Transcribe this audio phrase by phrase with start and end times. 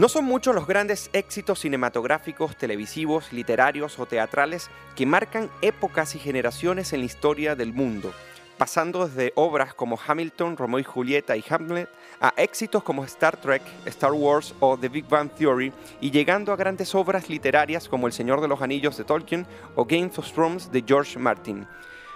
[0.00, 6.18] No son muchos los grandes éxitos cinematográficos, televisivos, literarios o teatrales que marcan épocas y
[6.18, 8.14] generaciones en la historia del mundo,
[8.56, 13.60] pasando desde obras como Hamilton, Romeo y Julieta y Hamlet a éxitos como Star Trek,
[13.84, 15.70] Star Wars o The Big Bang Theory
[16.00, 19.84] y llegando a grandes obras literarias como El Señor de los Anillos de Tolkien o
[19.84, 21.66] Game of Thrones de George Martin.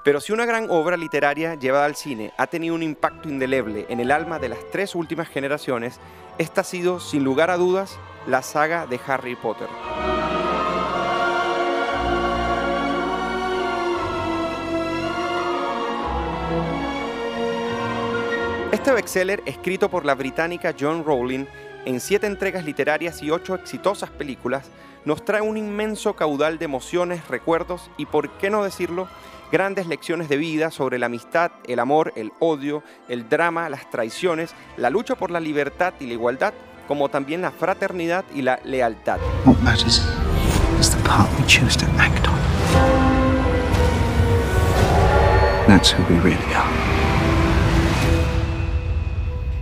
[0.04, 4.00] Pero si una gran obra literaria llevada al cine ha tenido un impacto indeleble en
[4.00, 5.98] el alma de las tres últimas generaciones,
[6.38, 9.68] esta ha sido, sin lugar a dudas, la saga de Harry Potter.
[18.72, 21.46] Este bestseller, escrito por la británica John Rowling
[21.84, 24.70] en siete entregas literarias y ocho exitosas películas,
[25.04, 29.08] nos trae un inmenso caudal de emociones, recuerdos y, por qué no decirlo,
[29.54, 34.52] grandes lecciones de vida sobre la amistad, el amor, el odio, el drama, las traiciones,
[34.76, 36.52] la lucha por la libertad y la igualdad,
[36.88, 39.20] como también la fraternidad y la lealtad.
[39.44, 39.60] The.
[45.68, 46.93] That's who we really are.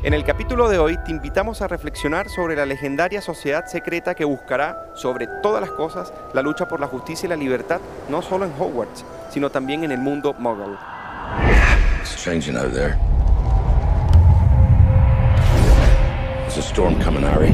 [0.04, 4.24] En el capítulo de hoy te invitamos a reflexionar sobre la legendaria sociedad secreta que
[4.24, 8.44] buscará, sobre todas las cosas, la lucha por la justicia y la libertad, no solo
[8.44, 10.76] en Hogwarts, sino también en el mundo Muggle.
[12.00, 12.98] It's changing out there.
[16.48, 17.52] There's a storm coming, Harry.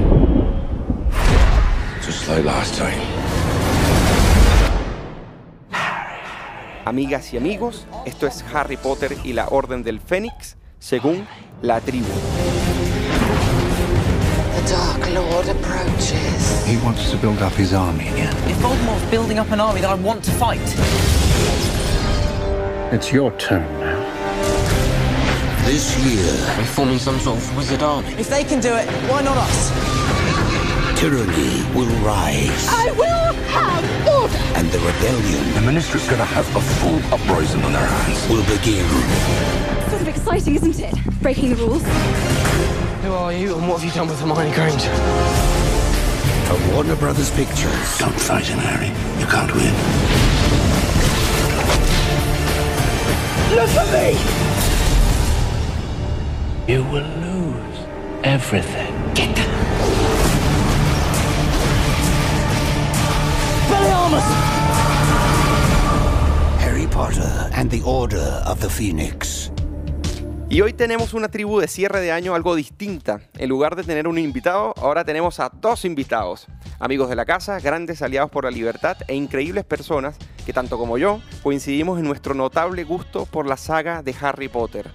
[2.03, 2.97] Just like last time.
[6.87, 11.27] Amigas y amigos, esto es Harry Potter y la Orden del Fénix, según
[11.61, 12.07] la tribu.
[14.69, 16.67] The Dark Lord approaches.
[16.67, 18.37] He wants to build up his army again.
[18.51, 20.61] If Voldemort's building up an army, then I want to fight.
[22.93, 23.99] It's your turn now.
[25.65, 28.13] This year, we're forming some sort of wizard army.
[28.19, 29.71] If they can do it, why not us?
[31.01, 34.37] Tyranny will rise, I will have order.
[34.55, 38.29] and the rebellion The ministry's gonna have a full uprising on their hands.
[38.29, 38.87] will begin.
[39.89, 40.95] Sort of exciting, isn't it?
[41.23, 42.48] Breaking the rules.
[43.03, 44.93] Who are you and what have you done with Hermione Granger?
[46.47, 47.99] From Warner Brothers Pictures.
[47.99, 48.89] Don't fight him, Harry.
[49.21, 49.73] You can't win.
[56.67, 57.79] You will lose
[58.25, 58.93] everything.
[59.15, 59.49] Get down!
[63.71, 64.21] Belly
[66.59, 69.51] Harry Potter and the Order of the Phoenix.
[70.51, 73.21] Y hoy tenemos una tribu de cierre de año algo distinta.
[73.37, 76.47] En lugar de tener un invitado, ahora tenemos a dos invitados.
[76.81, 80.17] Amigos de la casa, grandes aliados por la libertad e increíbles personas
[80.47, 84.91] que tanto como yo coincidimos en nuestro notable gusto por la saga de Harry Potter.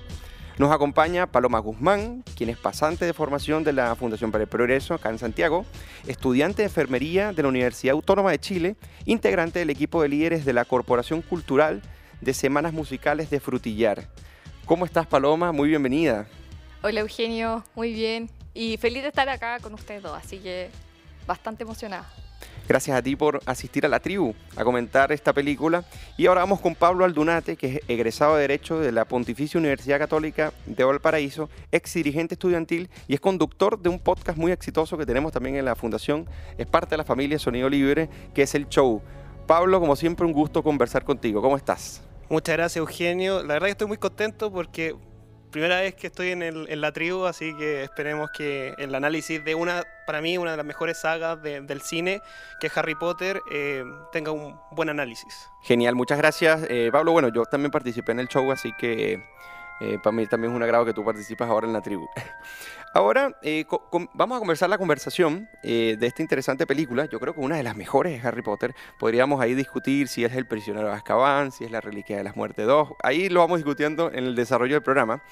[0.57, 4.95] Nos acompaña Paloma Guzmán, quien es pasante de formación de la Fundación para el Progreso
[4.95, 5.65] acá en Santiago,
[6.07, 8.75] estudiante de enfermería de la Universidad Autónoma de Chile,
[9.05, 11.83] integrante del equipo de líderes de la Corporación Cultural
[12.21, 14.09] de Semanas Musicales de Frutillar.
[14.65, 15.51] ¿Cómo estás, Paloma?
[15.51, 16.25] Muy bienvenida.
[16.83, 18.29] Hola Eugenio, muy bien.
[18.53, 20.69] Y feliz de estar acá con ustedes dos, así que
[21.27, 22.09] bastante emocionada.
[22.65, 25.83] Gracias a ti por asistir a la tribu a comentar esta película.
[26.15, 29.99] Y ahora vamos con Pablo Aldunate, que es egresado de Derecho de la Pontificia Universidad
[29.99, 35.05] Católica de Valparaíso, ex dirigente estudiantil y es conductor de un podcast muy exitoso que
[35.05, 36.25] tenemos también en la Fundación.
[36.57, 39.01] Es parte de la familia Sonido Libre, que es el show.
[39.45, 41.41] Pablo, como siempre, un gusto conversar contigo.
[41.41, 42.01] ¿Cómo estás?
[42.29, 43.43] Muchas gracias, Eugenio.
[43.43, 44.95] La verdad que estoy muy contento porque
[45.51, 49.53] primera vez que estoy en, el- la tribu, así que esperemos que el análisis de
[49.53, 52.21] una, para mí, una de las mejores sagas de- del cine,
[52.59, 55.47] que es Harry Potter, eh, tenga un buen análisis.
[55.61, 56.61] Genial, muchas gracias.
[56.69, 59.23] Eh, Pablo, bueno, yo también participé en el show, así que
[59.79, 62.07] eh, para mí también es un agrado que tú participas ahora en la tribu.
[62.95, 63.65] Ahora eh,
[64.13, 67.05] vamos a conversar la conversación eh, de esta interesante película.
[67.05, 68.75] Yo creo que una de las mejores de Harry Potter.
[68.99, 72.35] Podríamos ahí discutir si es El prisionero de Azkaban, si es La Reliquia de las
[72.35, 72.89] Muertes 2.
[73.01, 75.23] Ahí lo vamos discutiendo en el desarrollo del programa.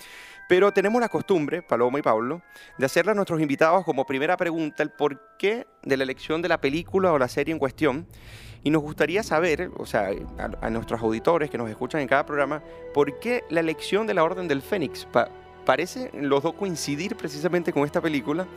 [0.49, 2.41] Pero tenemos la costumbre, Paloma y Pablo,
[2.79, 6.59] de hacerle a nuestros invitados como primera pregunta el porqué de la elección de la
[6.59, 8.07] película o la serie en cuestión.
[8.63, 10.09] Y nos gustaría saber, o sea,
[10.61, 12.61] a, nuestros auditores que nos escuchan en cada programa,
[12.93, 15.05] por qué la elección de la Orden del Fénix.
[15.05, 15.29] Pa-
[15.65, 18.47] parece los dos coincidir precisamente con esta película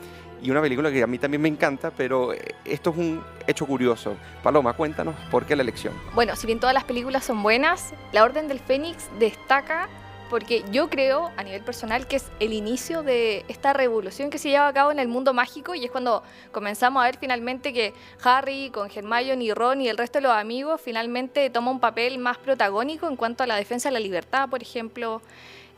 [0.43, 3.67] y una película que a mí también me encanta, pero eh, esto es un hecho
[3.67, 4.15] curioso.
[4.43, 5.95] Paloma, cuéntanos por qué la elección.
[6.15, 9.89] Bueno, si bien todas las películas son buenas, La Orden del Fénix destaca
[10.35, 14.49] porque yo creo, a nivel personal, que es el inicio de esta revolución que se
[14.49, 17.93] lleva a cabo en el mundo mágico y es cuando comenzamos a ver finalmente que
[18.25, 22.19] Harry con Hermione y Ron y el resto de los amigos finalmente toma un papel
[22.19, 25.23] más protagónico en cuanto a la defensa de la libertad, por ejemplo.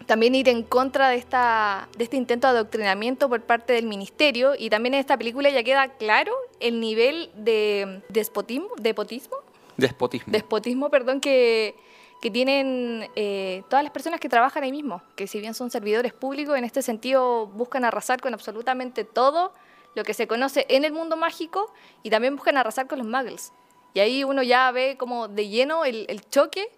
[0.06, 4.54] también ir en contra de, esta, de este intento de adoctrinamiento por parte del ministerio
[4.58, 9.36] y también en esta película ya queda claro el nivel de despotismo, despotismo,
[9.76, 10.32] Despotismo.
[10.32, 11.74] despotismo perdón, que,
[12.20, 16.12] que tienen eh, todas las personas que trabajan ahí mismo, que si bien son servidores
[16.12, 19.52] públicos, en este sentido buscan arrasar con absolutamente todo
[19.94, 21.72] lo que se conoce en el mundo mágico
[22.02, 23.52] y también buscan arrasar con los muggles.
[23.94, 26.68] Y ahí uno ya ve como de lleno el, choque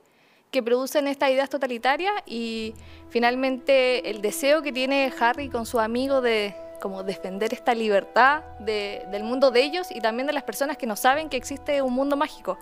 [0.53, 2.75] que producen estas ideas totalitarias y
[3.11, 9.05] finalmente el deseo que tiene Harry con su amigo de como defender esta libertad de-
[9.11, 11.93] del mundo de ellos y también de las personas que no saben que existe un
[11.93, 12.57] mundo mágico.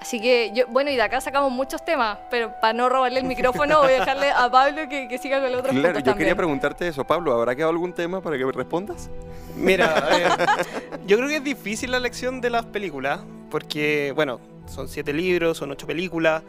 [0.00, 3.26] Así que yo, bueno, y de acá sacamos muchos temas, pero para no robarle el
[3.26, 6.16] micrófono voy a dejarle a Pablo que, que siga con los otros Claro, yo también.
[6.16, 7.34] quería preguntarte eso, Pablo.
[7.34, 9.10] ¿Habrá quedado algún tema para que me respondas?
[9.56, 10.64] Mira, eh,
[11.06, 13.20] yo creo que es difícil la elección de las películas,
[13.50, 16.42] porque, bueno, son siete libros, son ocho películas.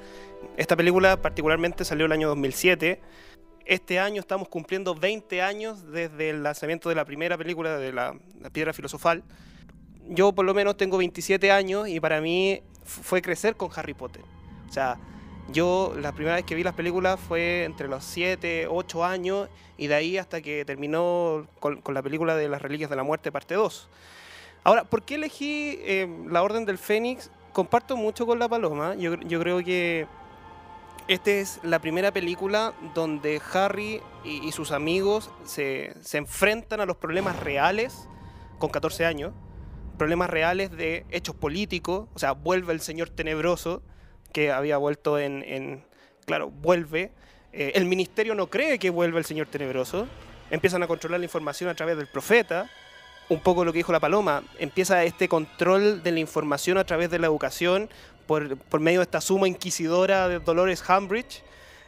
[0.56, 3.01] Esta película particularmente salió el año 2007.
[3.65, 8.15] Este año estamos cumpliendo 20 años desde el lanzamiento de la primera película de la,
[8.39, 9.24] la Piedra Filosofal.
[10.07, 14.23] Yo por lo menos tengo 27 años y para mí fue crecer con Harry Potter.
[14.69, 14.97] O sea,
[15.49, 19.88] yo la primera vez que vi las películas fue entre los 7, 8 años y
[19.88, 23.55] de ahí hasta que terminó con, la película de las Reliquias de la Muerte parte
[23.55, 23.89] 2.
[24.63, 27.31] Ahora, ¿por qué elegí eh, La Orden del Fénix?
[27.51, 28.95] Comparto mucho con La Paloma.
[28.95, 30.07] Yo, yo creo que
[31.07, 36.85] esta es la primera película donde Harry y, y sus amigos se, se enfrentan a
[36.85, 38.07] los problemas reales
[38.59, 39.33] con 14 años.
[40.01, 42.09] Problemas reales de hechos políticos.
[42.15, 43.83] O sea, vuelve el señor tenebroso
[44.33, 45.83] que había vuelto en...
[46.25, 47.12] claro, vuelve.
[47.53, 50.07] Eh, el ministerio no cree que vuelva el señor tenebroso.
[50.50, 52.68] Empiezan a controlar la información a través del profeta
[53.30, 57.12] un poco lo que dijo la Paloma, empieza este control de la información a través
[57.12, 57.88] de la educación
[58.25, 61.44] por, por medio de esta suma inquisidora de Dolores Umbridge.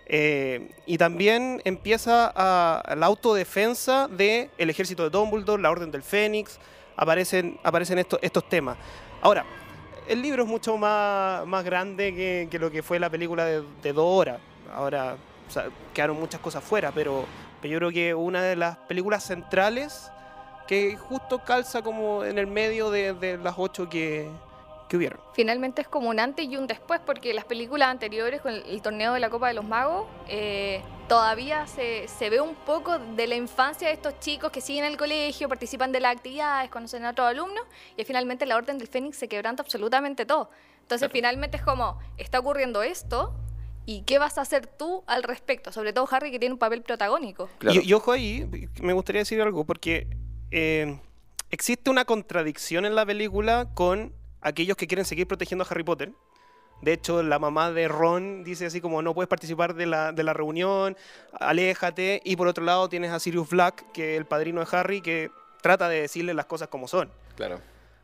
[0.05, 6.59] eh, y también empieza la autodefensa del ejército de Dumbledore, la Orden del Fénix,
[6.95, 8.77] aparecen, aparecen estos, estos temas.
[9.21, 9.45] Ahora,
[10.07, 13.93] el libro es mucho más, más grande que, que lo que fue la película de,
[13.93, 14.39] dos horas.
[14.73, 15.17] Ahora
[15.93, 17.25] quedaron muchas cosas fuera, pero,
[17.61, 20.11] pero yo creo que una de las películas centrales
[20.67, 24.29] que justo calza como en el medio de, de las ocho que,
[24.87, 25.19] que hubieron.
[25.33, 28.81] Finalmente es como un antes y un después, porque las películas anteriores con el, el
[28.81, 33.27] torneo de la Copa de los Magos, eh, todavía se, se ve un poco de
[33.27, 37.11] la infancia de estos chicos que siguen el colegio, participan de las actividades, conocen a
[37.11, 37.63] otros alumnos,
[37.97, 40.49] y finalmente la Orden del Fénix se quebranta absolutamente todo.
[40.81, 43.33] Entonces finalmente es como, está ocurriendo esto,
[43.85, 45.71] ¿y qué vas a hacer tú al respecto?
[45.71, 47.49] Sobre todo Harry que tiene un papel protagónico.
[47.57, 47.79] Claro.
[47.81, 50.07] Y, y ojo ahí, me gustaría decir algo, porque
[50.51, 50.99] eh,
[51.49, 56.11] existe una contradicción en la película con aquellos que quieren seguir protegiendo a Harry Potter.
[56.81, 60.23] De hecho, la mamá de Ron dice así como no puedes participar de la, de
[60.23, 60.97] la reunión,
[61.39, 62.21] aléjate.
[62.25, 65.31] Y por otro lado tienes a Sirius Black, que es el padrino de Harry, que
[65.61, 67.09] trata de decirle las cosas como son.
[67.37, 67.59] Claro.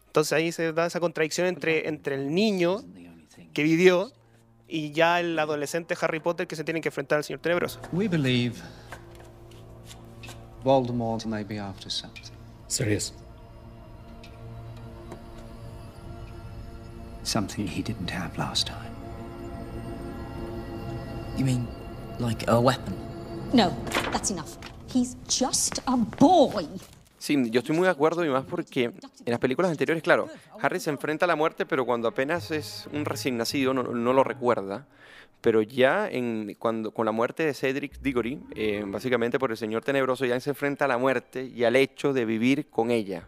[0.08, 2.82] Entonces ahí se da esa contradicción entre, entre el niño
[3.54, 4.12] que vivió
[4.68, 7.82] y ya el adolescente Harry Potter que se tiene que enfrentar al Señor Tenebroso.
[7.92, 8.56] We believe
[10.64, 12.24] Voldemort may be after something.
[12.68, 13.14] Serious.
[17.30, 18.92] Something he didn't have last time.
[21.38, 21.68] You mean
[22.18, 22.96] like a weapon?
[23.54, 23.72] No,
[24.12, 24.58] that's enough.
[24.92, 26.66] He's just a boy.
[27.20, 28.94] Sí, yo estoy muy de acuerdo y más porque en
[29.28, 30.28] las películas anteriores, claro,
[30.60, 34.12] Harry se enfrenta a la muerte, pero cuando apenas es un recién nacido no, no
[34.14, 34.88] lo recuerda.
[35.40, 39.84] Pero ya en, cuando, con la muerte de Cedric Diggory, eh, básicamente por el Señor
[39.84, 43.28] Tenebroso, ya se enfrenta a la muerte y al hecho de vivir con ella,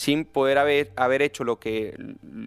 [0.00, 1.94] sin poder haber, haber hecho lo que,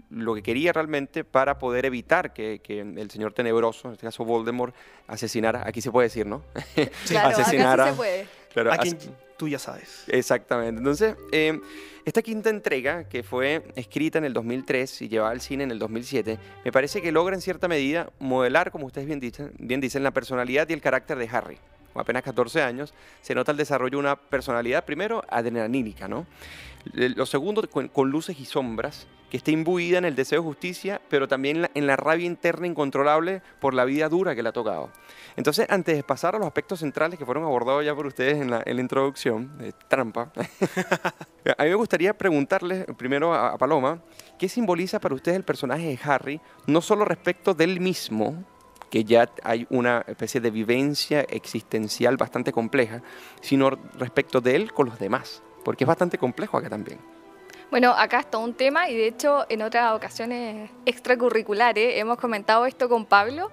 [0.09, 4.25] lo que quería realmente para poder evitar que, que el Señor Tenebroso, en este caso
[4.25, 4.73] Voldemort,
[5.05, 6.41] asesinara, aquí se puede decir, ¿no?
[7.07, 7.89] Claro, acá sí Asesinara.
[7.91, 8.27] se puede.
[8.51, 9.07] Claro, A quien as-
[9.37, 10.03] tú ya sabes.
[10.07, 10.79] Exactamente.
[10.79, 11.59] Entonces, eh,
[12.05, 15.77] esta quinta entrega, que fue escrita en el 2003 y llevada al cine en el
[15.77, 20.01] 2007, me parece que logra en cierta medida modelar, como ustedes bien dicen, bien dicen
[20.01, 21.59] la personalidad y el carácter de Harry.
[21.93, 26.25] Con apenas 14 años, se nota el desarrollo de una personalidad, primero, adrenalínica, ¿no?
[26.93, 30.47] Eh, Lo segundo, con, con luces y sombras, que está imbuida en el deseo de
[30.47, 34.43] justicia, pero también en la, en la rabia interna incontrolable por la vida dura que
[34.43, 34.91] le ha tocado.
[35.35, 38.51] Entonces, antes de pasar a los aspectos centrales que fueron abordados ya por ustedes en
[38.51, 40.31] la, en la introducción, de trampa,
[41.57, 44.03] a mí me gustaría preguntarles primero a, a Paloma,
[44.37, 48.43] ¿qué simboliza para ustedes el personaje de Harry, no solo respecto del mismo,
[48.91, 53.01] que ya hay una especie de vivencia existencial bastante compleja,
[53.41, 55.41] sino respecto de él con los demás?
[55.63, 56.99] Porque es bastante complejo acá también.
[57.71, 62.65] Bueno, acá es todo un tema y de hecho en otras ocasiones extracurriculares hemos comentado
[62.65, 63.49] esto con Pablo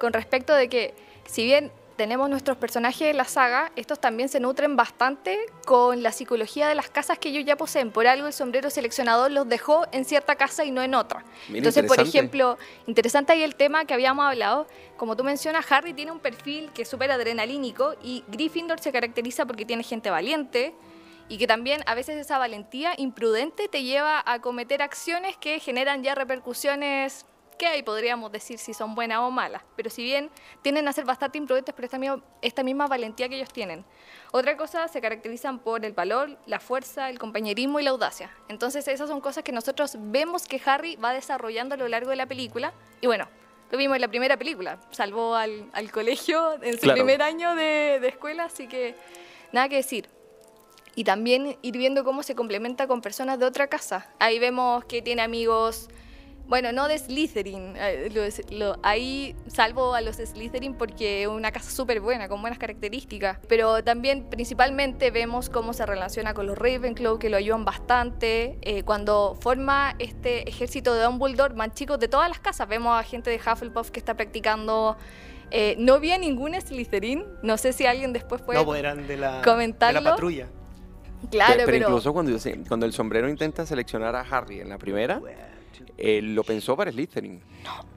[0.00, 0.94] con respecto de que
[1.26, 6.10] si bien tenemos nuestros personajes de la saga, estos también se nutren bastante con la
[6.10, 7.92] psicología de las casas que ellos ya poseen.
[7.92, 11.24] Por algo el sombrero seleccionador los dejó en cierta casa y no en otra.
[11.46, 14.66] Mira, Entonces, por ejemplo, interesante ahí el tema que habíamos hablado.
[14.96, 19.46] Como tú mencionas, Harry tiene un perfil que es súper adrenalínico y Gryffindor se caracteriza
[19.46, 20.74] porque tiene gente valiente
[21.32, 26.02] y que también a veces esa valentía imprudente te lleva a cometer acciones que generan
[26.02, 27.24] ya repercusiones
[27.58, 29.62] que ahí podríamos decir si son buenas o malas.
[29.74, 33.36] Pero si bien tienden a ser bastante imprudentes por esta misma, esta misma valentía que
[33.36, 33.82] ellos tienen.
[34.30, 38.30] Otra cosa, se caracterizan por el valor, la fuerza, el compañerismo y la audacia.
[38.48, 42.16] Entonces esas son cosas que nosotros vemos que Harry va desarrollando a lo largo de
[42.16, 42.74] la película.
[43.00, 43.26] Y bueno,
[43.70, 44.78] lo vimos en la primera película.
[44.90, 46.96] Salvó al, al colegio en su Claro.
[46.96, 48.94] primer año de, de escuela, así que
[49.52, 50.08] nada que decir.
[50.94, 54.06] Y también ir viendo cómo se complementa con personas de otra casa.
[54.18, 55.88] Ahí vemos que tiene amigos,
[56.46, 62.00] bueno, no de Slytherin, eh, ahí salvo a los Slytherin porque es una casa súper
[62.00, 63.38] buena, con buenas características.
[63.48, 68.58] Pero también principalmente vemos cómo se relaciona con los Ravenclaw, que lo ayudan bastante.
[68.60, 72.68] Eh, cuando forma este ejército de Dumbledore, van chicos de todas las casas.
[72.68, 74.98] Vemos a gente de Hufflepuff que está practicando...
[75.50, 79.06] eh, no vi a ningún Slytherin, no sé si alguien después puede no, pues eran
[79.06, 80.00] de la, de comentarlo.
[80.00, 80.48] la patrulla.
[81.30, 82.36] Claro, pero, pero, incluso cuando,
[82.68, 85.20] cuando el sombrero intenta seleccionar a Harry en la primera,
[85.96, 87.40] él lo pensó para Slytherin.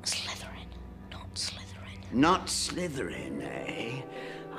[0.04, 0.68] Slytherin,
[1.12, 2.12] not Slytherin.
[2.12, 4.04] Not Slytherin, eh?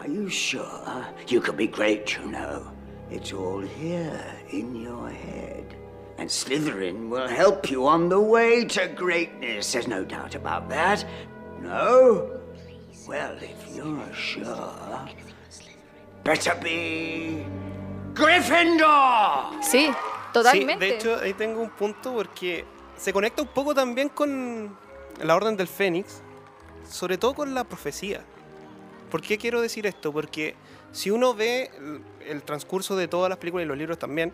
[0.01, 1.07] Are you sure?
[1.29, 2.73] You could be great, you know.
[3.11, 4.21] It's all here
[4.51, 5.77] in your head.
[6.19, 9.73] And Slytherin will help you on the way to greatness.
[9.73, 11.05] There's no doubt about that.
[11.61, 12.41] No?
[13.07, 15.09] Well, if you're sure,
[16.25, 17.45] better be
[18.17, 19.63] Gryffindor!
[19.63, 19.91] sí,
[20.33, 20.85] totalmente.
[20.87, 22.65] Sí, de hecho, ahí tengo un punto porque
[22.97, 24.77] se conecta un poco también con
[25.23, 26.23] la Orden del Fénix,
[26.89, 28.23] sobre todo con la profecía.
[29.11, 30.13] ¿Por qué quiero decir esto?
[30.13, 30.55] Porque
[30.93, 34.33] si uno ve el, el transcurso de todas las películas y los libros también,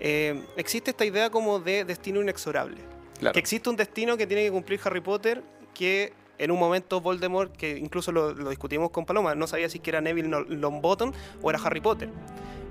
[0.00, 2.80] eh, existe esta idea como de destino inexorable.
[3.18, 3.32] Claro.
[3.32, 5.42] Que existe un destino que tiene que cumplir Harry Potter
[5.74, 9.80] que en un momento Voldemort, que incluso lo, lo discutimos con Paloma, no sabía si
[9.84, 12.08] era Neville Lo- Longbottom o era Harry Potter.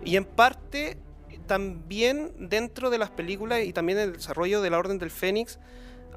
[0.03, 0.98] Y en parte
[1.48, 5.60] también dentro de las películas y también el desarrollo de la Orden del Fénix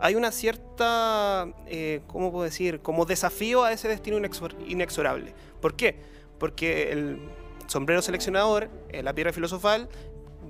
[0.00, 2.80] hay una cierta, eh, ¿cómo puedo decir?
[2.80, 5.34] Como desafío a ese destino inexor- inexorable.
[5.60, 5.96] ¿Por qué?
[6.38, 7.18] Porque el
[7.68, 9.88] sombrero seleccionador, eh, la piedra filosofal,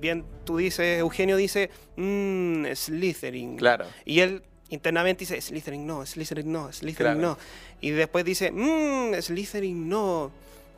[0.00, 3.56] bien tú dices, Eugenio dice, mmm, Slytherin.
[3.56, 3.84] Claro.
[4.06, 4.42] Y él
[4.74, 7.20] internamente dice, Slytherin no, Slytherin no, Slytherin Claro.
[7.20, 7.38] no.
[7.80, 10.30] Y después dice, mmm, Slytherin no.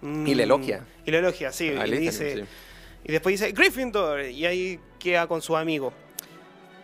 [0.03, 0.47] Y le mm".
[0.47, 0.87] elogia.
[1.05, 1.69] Y le elogia, sí.
[1.69, 2.45] A y, Slytherin, dice, sí.
[3.05, 4.27] y después dice, Gryffindor.
[4.27, 5.93] Y ahí queda con su amigo.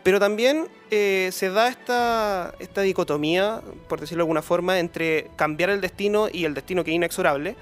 [0.02, 5.70] Pero también eh, se da esta, esta dicotomía, por decirlo de alguna forma, entre cambiar
[5.70, 7.54] el destino y el destino que es inexorable.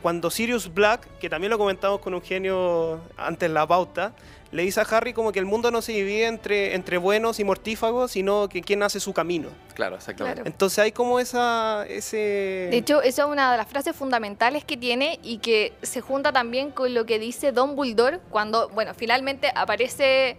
[0.00, 4.14] Cuando Sirius Black, que también lo comentamos con Eugenio antes en la pauta,
[4.50, 7.44] le dice a Harry como que el mundo no se divide entre, entre buenos y
[7.44, 9.48] mortífagos, sino que quien hace su camino.
[9.74, 10.40] Claro, exactamente.
[10.40, 10.50] Claro.
[10.50, 12.68] Entonces hay como esa, ese...
[12.70, 16.32] De hecho, esa es una de las frases fundamentales que tiene y que se junta
[16.32, 20.38] también con lo que dice Don Dumbledore cuando, bueno, finalmente aparece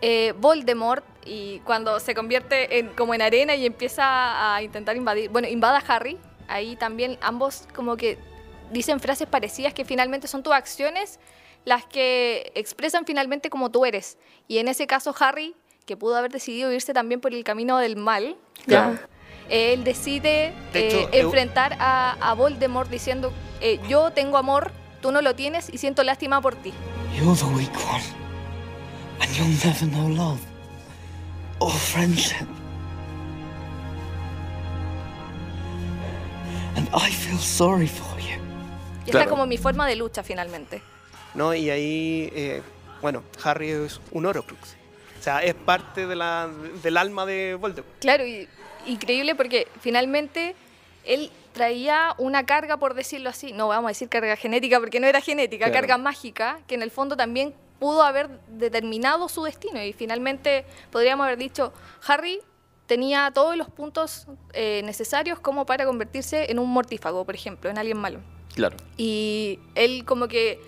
[0.00, 5.28] eh, Voldemort y cuando se convierte en, como en arena y empieza a intentar invadir,
[5.28, 8.16] bueno, invada a Harry, ahí también ambos como que
[8.70, 11.18] dicen frases parecidas que finalmente son tus acciones
[11.64, 14.18] las que expresan finalmente como tú eres.
[14.48, 15.54] Y en ese caso Harry,
[15.86, 18.36] que pudo haber decidido irse también por el camino del mal,
[18.66, 18.98] Claro.
[19.48, 24.72] él decide De hecho, eh, eu- enfrentar a, a Voldemort diciendo, eh, yo tengo amor,
[25.02, 26.72] tú no lo tienes y siento lástima por ti.
[27.16, 28.04] You're the weak one.
[29.20, 30.38] And you'll never know love
[31.58, 32.46] or friendship.
[36.76, 38.38] And I feel sorry for you.
[39.04, 39.24] Y esta Claro.
[39.24, 40.82] es como mi forma de lucha finalmente.
[41.34, 41.54] ¿No?
[41.54, 42.62] Y ahí, eh,
[43.00, 44.76] bueno, Harry es un Horcrux.
[45.18, 46.48] O sea, es parte de la,
[46.82, 47.98] del alma de Voldemort.
[48.00, 48.48] Claro, y
[48.86, 50.54] increíble porque finalmente
[51.04, 55.06] él traía una carga, por decirlo así, no vamos a decir carga genética porque no
[55.06, 55.80] era genética, Claro.
[55.80, 61.24] carga mágica, que en el fondo también pudo haber determinado su destino y finalmente podríamos
[61.26, 61.72] haber dicho,
[62.06, 62.40] Harry
[62.86, 67.78] tenía todos los puntos eh, necesarios como para convertirse en un mortífago, por ejemplo, en
[67.78, 68.20] alguien malo.
[68.54, 68.76] Claro.
[68.96, 70.60] Y él como que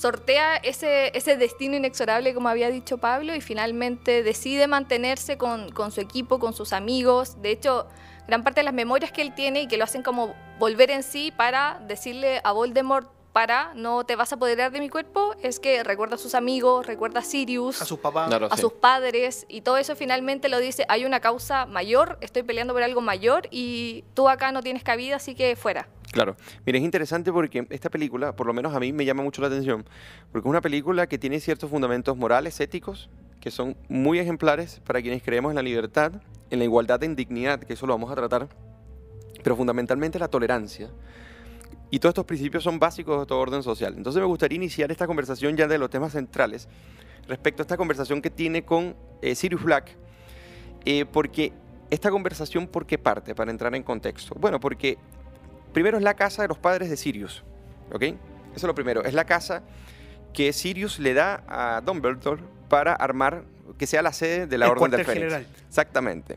[0.00, 5.92] sortea ese, ese destino inexorable, como había dicho Pablo, y finalmente decide mantenerse con, con
[5.92, 7.42] su equipo, con sus amigos.
[7.42, 7.86] De hecho,
[8.26, 11.02] gran parte de las memorias que él tiene y que lo hacen como volver en
[11.02, 15.60] sí para decirle a Voldemort, para, no te vas a apoderar de mi cuerpo, es
[15.60, 18.28] que recuerda a sus amigos, recuerda a Sirius, A sus papás.
[18.28, 18.62] Claro, a sí.
[18.62, 22.82] sus padres, y todo eso finalmente lo dice, hay una causa mayor, estoy peleando por
[22.82, 25.88] algo mayor y tú acá no tienes cabida, así que fuera.
[26.12, 26.36] Claro.
[26.66, 29.48] Mira, es interesante porque esta película, por lo menos a mí, me llama mucho la
[29.48, 29.84] atención,
[30.32, 35.00] porque es una película que tiene ciertos fundamentos morales, éticos, que son muy ejemplares para
[35.00, 36.12] quienes creemos en la libertad,
[36.50, 38.48] en la igualdad en dignidad, que eso lo vamos a tratar,
[39.42, 40.90] pero fundamentalmente la tolerancia.
[41.90, 43.94] Y todos estos principios son básicos de todo orden social.
[43.96, 46.68] Entonces me gustaría iniciar esta conversación ya de los temas centrales
[47.26, 49.96] respecto a esta conversación que tiene con eh, Sirius Black,
[50.84, 51.52] eh, porque
[51.90, 53.34] esta conversación, ¿por qué parte?
[53.34, 54.34] Para entrar en contexto.
[54.38, 54.98] Bueno, porque
[55.72, 57.44] primero es la casa de los padres de Sirius,
[57.92, 58.02] ¿ok?
[58.02, 58.16] Eso
[58.56, 59.04] es lo primero.
[59.04, 59.62] Es la casa
[60.32, 63.44] que Sirius le da a Dumbledore para armar,
[63.78, 65.22] que sea la sede de la El Orden del Fénix.
[65.24, 65.46] general.
[65.68, 66.36] Exactamente.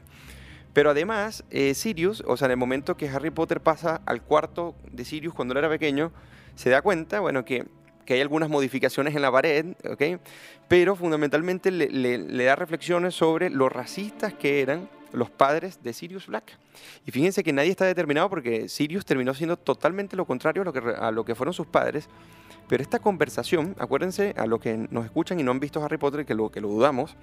[0.74, 4.76] Pero además, eh, Sirius, o sea, en el momento que Harry Potter pasa al cuarto
[4.92, 6.12] de Sirius cuando él era pequeño,
[6.56, 7.66] se da cuenta, bueno, que,
[8.06, 10.20] que hay algunas modificaciones en la pared, ¿ok?
[10.68, 15.94] Pero fundamentalmente le, le- le da reflexiones sobre lo racistas que eran los padres de
[15.94, 16.58] Sirius Black.
[17.06, 21.26] Y fíjense que nadie está determinado porque Sirius terminó siendo totalmente lo contrario a lo
[21.26, 22.10] que, fueron sus padres.
[22.68, 26.26] Pero esta conversación, acuérdense a los que nos escuchan y no han visto Harry Potter,
[26.26, 27.16] que lo, que lo dudamos,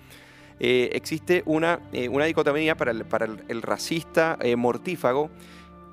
[0.58, 5.30] eh, existe una, eh, una dicotomía para el, para el, racista eh, mortífago,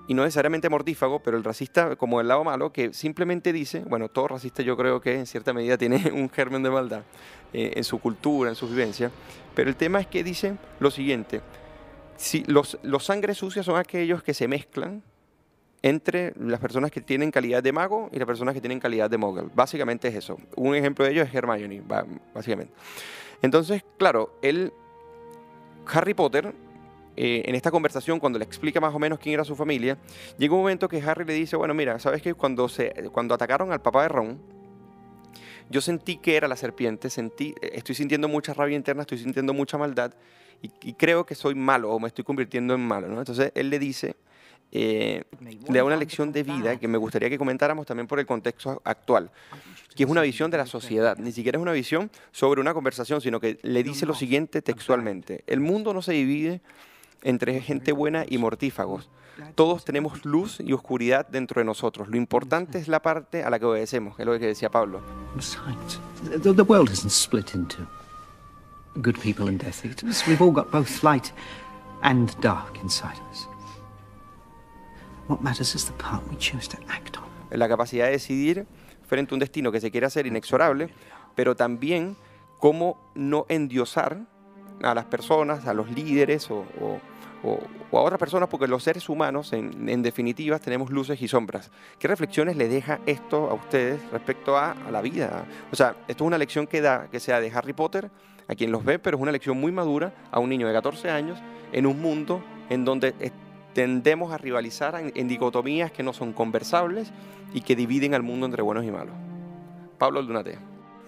[0.08, 4.08] y no necesariamente mortífago, pero el racista como el lado malo, que simplemente dice, bueno,
[4.10, 7.02] todo racista yo creo que en cierta medida tiene un germen de maldad
[7.54, 9.12] eh, en su cultura, en su vivencia,
[9.54, 11.42] pero el tema es que dice lo siguiente,
[12.18, 15.04] si los, los sangres sucias son aquellos que se mezclan
[15.82, 19.18] entre las personas que tienen calidad de mago y las personas que tienen calidad de
[19.18, 19.52] mogul.
[19.54, 20.38] Básicamente es eso.
[20.56, 21.82] Un ejemplo de ello es Hermione,
[22.34, 22.74] básicamente.
[23.42, 24.74] Entonces, claro, él,
[25.86, 26.54] Harry Potter,
[27.16, 29.98] eh, en esta conversación, cuando le explica más o menos quién era su familia,
[30.38, 33.72] llega un momento que Harry le dice, bueno, mira, ¿sabes que cuando, se, cuando atacaron
[33.72, 34.40] al papá de Ron,
[35.70, 39.54] yo sentí que era la serpiente, sentí, eh, estoy sintiendo mucha rabia interna, estoy sintiendo
[39.54, 40.14] mucha maldad
[40.62, 43.20] y, y creo que soy malo o me estoy convirtiendo en malo, ¿no?
[43.20, 44.16] Entonces él le dice,
[44.72, 45.24] eh,
[45.70, 48.82] le da una lección de vida que me gustaría que comentáramos también por el contexto
[48.84, 49.32] actual,
[49.96, 53.22] que es una visión de la sociedad, ni siquiera es una visión sobre una conversación,
[53.22, 56.62] sino que le dice lo siguiente textualmente, el mundo no se divide
[57.24, 59.10] entre gente buena y mortífagos.
[59.54, 62.08] Todos tenemos luz y oscuridad dentro de nosotros.
[62.08, 65.02] Lo importante es la parte a la que obedecemos, que es lo que decía Pablo.
[69.02, 70.24] Good people and Death Eaters.
[70.28, 71.32] We've all got both light
[72.02, 73.48] and dark inside us.
[75.28, 77.26] What matters is the part we choose to act on.
[77.52, 78.66] la capacidad de decidir
[79.08, 80.90] frente a un destino que se quiere hacer inexorable,
[81.36, 82.18] pero también
[82.60, 84.20] cómo no endiosar
[84.84, 87.00] a las personas, a los líderes o, o-
[87.44, 87.60] o-
[87.92, 91.72] o a otras personas, porque los seres humanos, en, en definitiva, tenemos luces y sombras.
[92.00, 95.46] ¿Qué reflexiones le deja esto a ustedes respecto a, a la vida?
[95.72, 98.10] O sea, esto es una lección que da, que sea de Harry Potter,
[98.48, 101.10] a quien los ve, pero es una lección muy madura a un niño de 14
[101.10, 101.40] años
[101.72, 103.14] en un mundo en donde
[103.74, 107.12] tendemos a rivalizar en, en dicotomías que no son conversables
[107.54, 109.14] y que dividen al mundo entre buenos y malos.
[109.98, 110.58] Pablo Aldunate.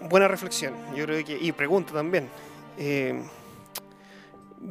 [0.08, 2.28] Buena reflexión, yo creo que, y pregunta también.
[2.78, 3.22] Eh,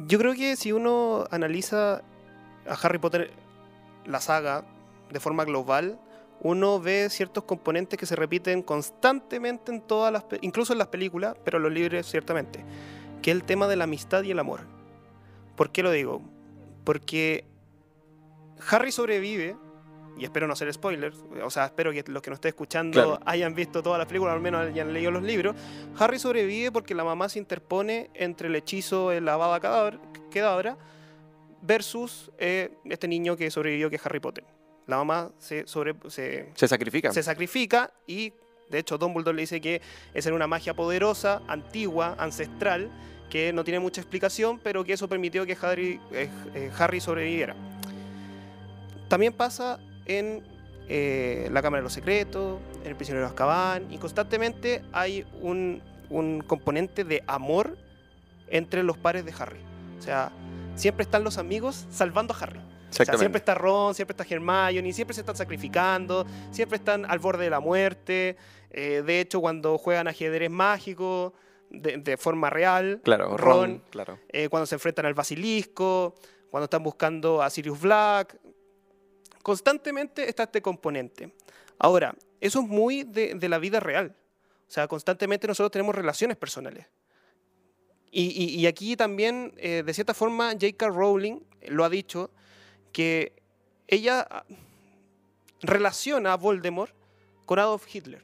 [0.06, 2.02] yo creo que si uno analiza
[2.68, 3.30] a Harry Potter,
[4.04, 4.64] la saga,
[5.10, 5.98] de forma global,
[6.40, 11.36] uno ve ciertos componentes que se repiten constantemente en todas las, incluso en las películas,
[11.44, 12.64] pero en los libros ciertamente,
[13.22, 14.60] que es el tema de la amistad y el amor.
[15.56, 16.22] ¿Por qué lo digo?
[16.84, 17.44] Porque
[18.70, 19.56] Harry sobrevive,
[20.16, 23.20] y espero no hacer spoilers, o sea, espero que los que nos estén escuchando Claro.
[23.26, 25.54] hayan visto todas las películas, al menos hayan leído los libros.
[25.98, 29.98] Harry sobrevive porque la mamá se interpone entre el hechizo de la baba cadáver-
[31.62, 34.44] versus eh, este niño que sobrevivió, que es Harry Potter.
[34.86, 37.12] La mamá se, sobre, se, Se sacrifica.
[37.12, 38.32] se sacrifica y,
[38.70, 39.80] de hecho, Dumbledore le dice que
[40.14, 42.90] esa era una magia poderosa, antigua, ancestral,
[43.30, 47.54] que no tiene mucha explicación, pero que eso permitió que Harry, eh, eh, Harry sobreviviera.
[49.08, 50.42] También pasa en
[50.88, 55.82] eh, La Cámara de los Secretos, en El Prisionero de Azkaban, y constantemente hay un,
[56.10, 57.78] un componente de amor
[58.48, 59.60] entre los pares de Harry.
[59.98, 60.32] O sea,
[60.74, 62.60] siempre están los amigos salvando a Harry.
[62.90, 67.18] O sea, siempre está Ron, siempre está Hermione, siempre se están sacrificando, siempre están al
[67.20, 68.36] borde de la muerte.
[68.70, 71.32] Eh, de hecho, cuando juegan ajedrez mágico
[71.70, 73.38] de, de forma real, Claro, Ron,
[73.70, 74.18] Ron, claro.
[74.28, 76.14] eh, cuando se enfrentan al basilisco,
[76.50, 78.36] cuando están buscando a Sirius Black.
[79.42, 81.32] Constantemente está este componente.
[81.78, 84.14] Ahora, eso es muy de, de la vida real.
[84.68, 86.86] O sea, constantemente nosotros tenemos relaciones personales.
[88.12, 90.88] Y, y- y aquí también, eh, de cierta forma, J.K.
[90.88, 92.30] Rowling lo ha dicho,
[92.92, 93.32] que
[93.88, 94.44] ella ah,
[95.62, 96.92] relaciona a Voldemort
[97.46, 98.22] con Adolf Hitler.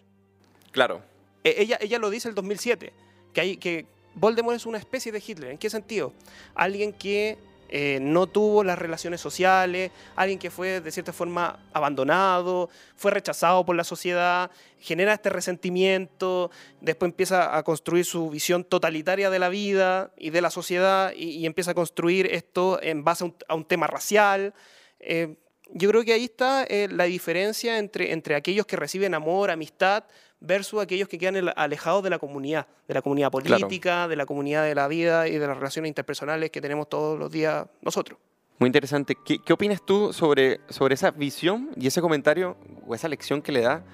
[0.72, 1.02] Claro.
[1.44, 2.92] E- Ella, ella lo dice el 2007,
[3.32, 5.50] que, hay, que Voldemort es una especie de Hitler.
[5.50, 6.12] ¿En qué sentido?
[6.54, 12.70] Alguien que eh, no tuvo las relaciones sociales, alguien que fue de cierta forma abandonado,
[12.96, 16.50] fue rechazado por la sociedad, genera este resentimiento,
[16.80, 21.44] después empieza a construir su visión totalitaria de la vida y de la sociedad y,
[21.46, 24.54] empieza a construir esto en base a un, tema racial.
[25.00, 25.36] Eh,
[25.72, 30.04] yo creo que ahí está eh, la diferencia entre, entre aquellos que reciben amor, amistad,
[30.40, 34.64] versus aquellos que quedan alejados de la comunidad, de la comunidad política, de la comunidad
[34.64, 38.18] de la vida y de las relaciones interpersonales que tenemos todos los días nosotros.
[38.58, 39.16] Muy interesante.
[39.24, 43.52] ¿Qué, qué opinas tú sobre, sobre esa visión y ese comentario o esa lección que
[43.52, 43.84] le da,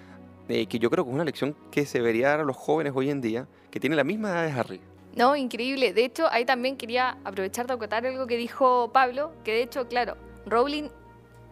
[0.49, 2.93] eh, que yo creo que es una lección que se debería dar a los jóvenes
[2.95, 4.81] hoy en día, que tienen la misma edad de Harry?
[5.17, 5.93] No, increíble.
[5.93, 9.89] De hecho, ahí también quería aprovechar de acotar algo que dijo Pablo, que de hecho,
[9.89, 10.89] claro, Rowling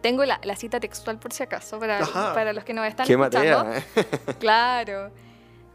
[0.01, 3.73] tengo la, cita textual por si acaso, para, para los que nos están escuchando.
[3.73, 3.83] ¿eh?
[4.39, 5.11] claro.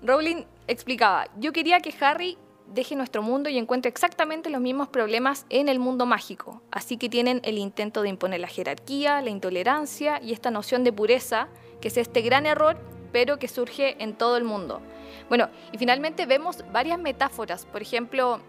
[0.02, 2.36] Rowling explicaba, yo quería que Harry
[2.66, 6.62] deje nuestro mundo y encuentre exactamente los mismos problemas en el mundo mágico.
[6.70, 10.92] Así que tienen el intento de imponer la jerarquía, la intolerancia y esta noción de
[10.92, 11.48] pureza,
[11.80, 12.76] que es este gran error,
[13.12, 14.80] pero que surge en todo el mundo.
[15.28, 18.40] Bueno, y finalmente vemos varias metáforas, por ejemplo,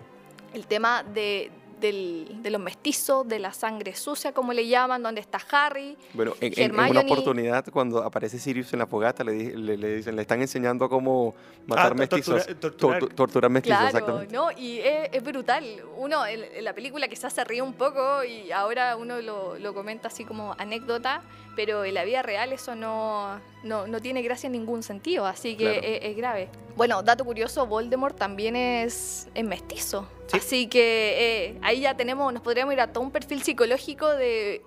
[0.53, 5.39] el tema de, de los mestizos, de la sangre sucia, como le llaman, donde está
[5.51, 5.97] Harry.
[6.13, 10.41] Bueno, en, una oportunidad, cuando aparece Sirius en la fogata, le, le, dicen, le están
[10.41, 11.35] enseñando a cómo
[11.65, 12.47] matar ah, mestizos.
[12.59, 13.49] torturar.
[13.49, 14.33] mestizos, claro, exactamente.
[14.33, 14.51] ¿no?
[14.51, 15.63] Y es, brutal.
[15.97, 20.07] Uno, en, la película quizás se ríe un poco y ahora uno lo, lo comenta
[20.07, 21.21] así como anécdota,
[21.57, 25.57] pero en la vida real eso no, no, no tiene gracia en ningún sentido, así
[25.57, 26.49] que es, grave.
[26.75, 30.07] Bueno, dato curioso, Voldemort también es, es mestizo.
[30.31, 31.15] Así que
[31.47, 34.61] eh, ahí ya tenemos, nos podríamos ir a todo un perfil psicológico de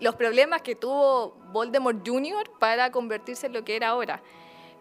[0.00, 2.50] los problemas que tuvo Voldemort Jr.
[2.58, 4.20] para convertirse en lo que era ahora.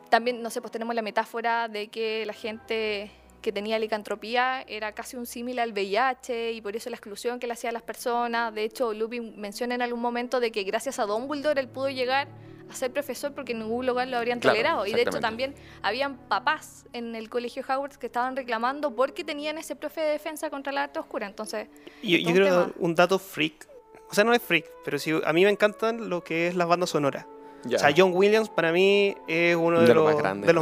[0.09, 4.93] También, no sé, pues tenemos la metáfora de que la gente que tenía licantropía era
[4.93, 7.81] casi un símil al VIH y por eso la exclusión que le hacía a las
[7.81, 8.53] personas.
[8.53, 12.27] De hecho, Lupin menciona en algún momento de que gracias a Dumbledore él pudo llegar
[12.69, 14.85] a ser profesor porque en ningún lugar lo habrían tolerado.
[14.85, 19.57] Y de hecho también habían papás en el colegio Howard que estaban reclamando porque tenían
[19.57, 21.27] ese profe de defensa contra la arte oscura.
[21.27, 21.67] Entonces,
[22.01, 23.67] yo, yo creo un dato freak.
[24.09, 26.67] O sea, no es freak, pero sí, a mí me encantan lo que es las
[26.67, 27.25] bandas sonoras.
[27.65, 30.05] O sea, John Williams para mí es uno de, los,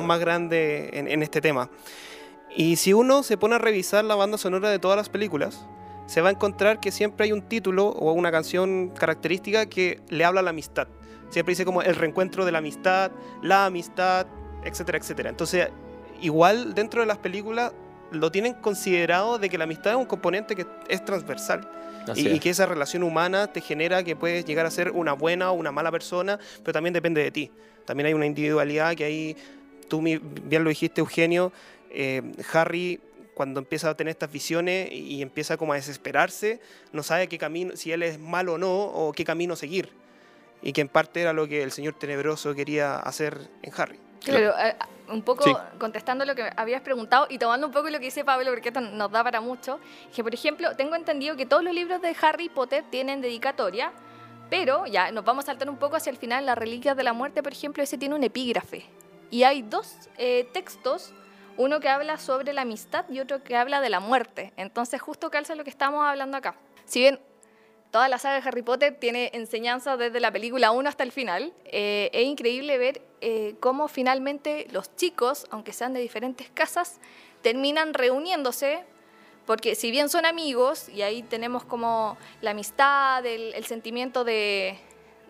[0.03, 1.69] más grandes, en, este tema.
[2.55, 5.65] Y si uno se pone a revisar la banda sonora de todas las películas,
[6.07, 10.25] se va a encontrar que siempre hay un título o una canción característica que le
[10.25, 10.87] habla a la amistad.
[11.29, 13.11] Siempre dice como el reencuentro de la amistad,
[13.43, 14.25] la amistad,
[14.63, 15.29] etcétera, etcétera.
[15.29, 15.69] Entonces,
[16.21, 17.73] igual dentro de las películas
[18.11, 21.69] lo tienen considerado de que la amistad es un componente que es transversal.
[22.15, 25.53] Y, que esa relación humana te genera que puedes llegar a ser una buena o
[25.53, 27.51] una mala persona, pero también depende de ti.
[27.85, 29.37] También hay una individualidad que ahí,
[29.87, 31.51] tú bien lo dijiste, Eugenio,
[31.89, 32.21] eh,
[32.53, 32.99] Harry
[33.33, 36.59] cuando empieza a tener estas visiones y empieza como a desesperarse,
[36.91, 39.89] no sabe qué camino, si él es malo o no, o qué camino seguir
[40.61, 43.99] y que en parte era lo que el señor tenebroso quería hacer en Harry.
[44.23, 44.75] Claro, eh,
[45.07, 45.45] un poco
[45.79, 48.81] contestando lo que habías preguntado y tomando un poco lo que dice Pablo, porque esto
[48.81, 49.79] nos da para mucho,
[50.13, 53.91] que por ejemplo, tengo entendido que todos los libros de Harry Potter tienen dedicatoria,
[54.49, 57.13] pero ya nos vamos a saltar un poco hacia el final, las reliquias de la
[57.13, 58.85] muerte, por ejemplo, ese tiene un epígrafe.
[59.31, 61.13] Y hay dos eh, textos,
[61.59, 64.53] uno que habla sobre la amistad y otro que habla de la muerte.
[64.55, 66.55] Entonces justo calza lo que estamos hablando acá.
[66.85, 67.19] Si bien
[67.91, 71.51] toda la saga de Harry Potter tiene enseñanza desde la película 1 hasta el final.
[71.65, 77.01] Eh, es increíble ver eh, cómo finalmente los chicos, aunque sean de diferentes casas,
[77.41, 78.85] terminan reuniéndose,
[79.45, 84.77] porque si bien son amigos, y ahí tenemos como la amistad, el, sentimiento de,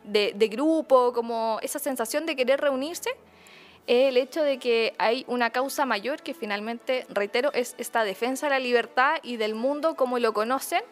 [0.04, 3.10] de, grupo, como esa sensación de querer reunirse,
[3.89, 8.52] el hecho de que hay una causa mayor que finalmente, reitero, es esta defensa de
[8.52, 10.84] la libertad y del mundo como lo conocen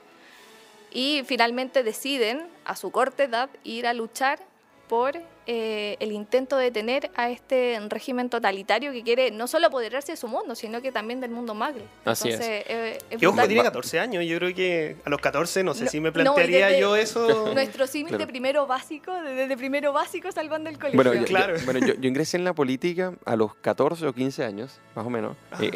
[0.90, 4.40] y finalmente deciden a su corta edad ir a luchar
[4.88, 5.20] por
[5.50, 10.18] eh, el intento de detener a este régimen totalitario que quiere no solo apoderarse de
[10.18, 11.84] su mundo, sino que también del mundo magre.
[12.04, 12.40] Así es.
[12.42, 14.26] Eh, ojo, tiene 14 años.
[14.26, 17.52] Yo creo que a los 14 no sé si me plantearía yo eso.
[17.54, 21.02] Nuestro símil de primero básico, desde primero básico salvando el colegio.
[21.02, 21.56] Bueno, yo, claro.
[21.64, 25.38] bueno yo, ingresé en la política a los 14 o 15 años, más o menos.
[25.52, 25.72] Ah, eh,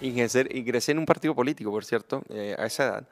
[0.00, 2.22] ingresé, ingresé, en un partido político, por cierto,
[2.56, 3.04] a esa edad.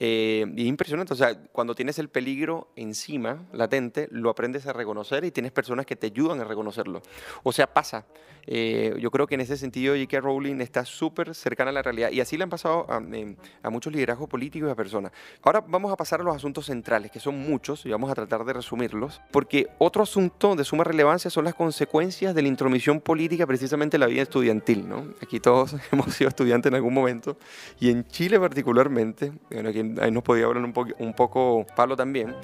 [0.00, 4.72] Eh, y es impresionante, o sea, cuando tienes el peligro encima, latente, lo aprendes a
[4.72, 7.02] reconocer y tienes personas que te ayudan a reconocerlo.
[7.42, 8.04] O sea, pasa.
[8.46, 10.20] Eh, yo creo que en ese sentido J.K.
[10.20, 13.70] Rowling está súper cercana a la realidad y así le han pasado a, em, a,
[13.70, 15.12] muchos liderazgos políticos y a personas.
[15.42, 18.44] Ahora vamos a pasar a los asuntos centrales, que son muchos y vamos a tratar
[18.44, 23.46] de resumirlos, porque otro asunto de suma relevancia son las consecuencias de la intromisión política
[23.46, 24.88] precisamente en la vida estudiantil.
[24.88, 25.14] ¿no?
[25.22, 27.38] Aquí todos hemos sido estudiantes en algún momento
[27.80, 31.96] y en Chile particularmente, bueno, aquí ahí nos podía hablar un, po- un poco Pablo
[31.96, 32.34] también.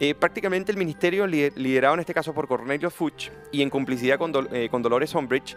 [0.00, 4.18] Eh, prácticamente el ministerio, li- liderado en este caso por Cornelio Fuchs y en complicidad
[4.18, 5.56] con, eh, con Dolores Umbridge,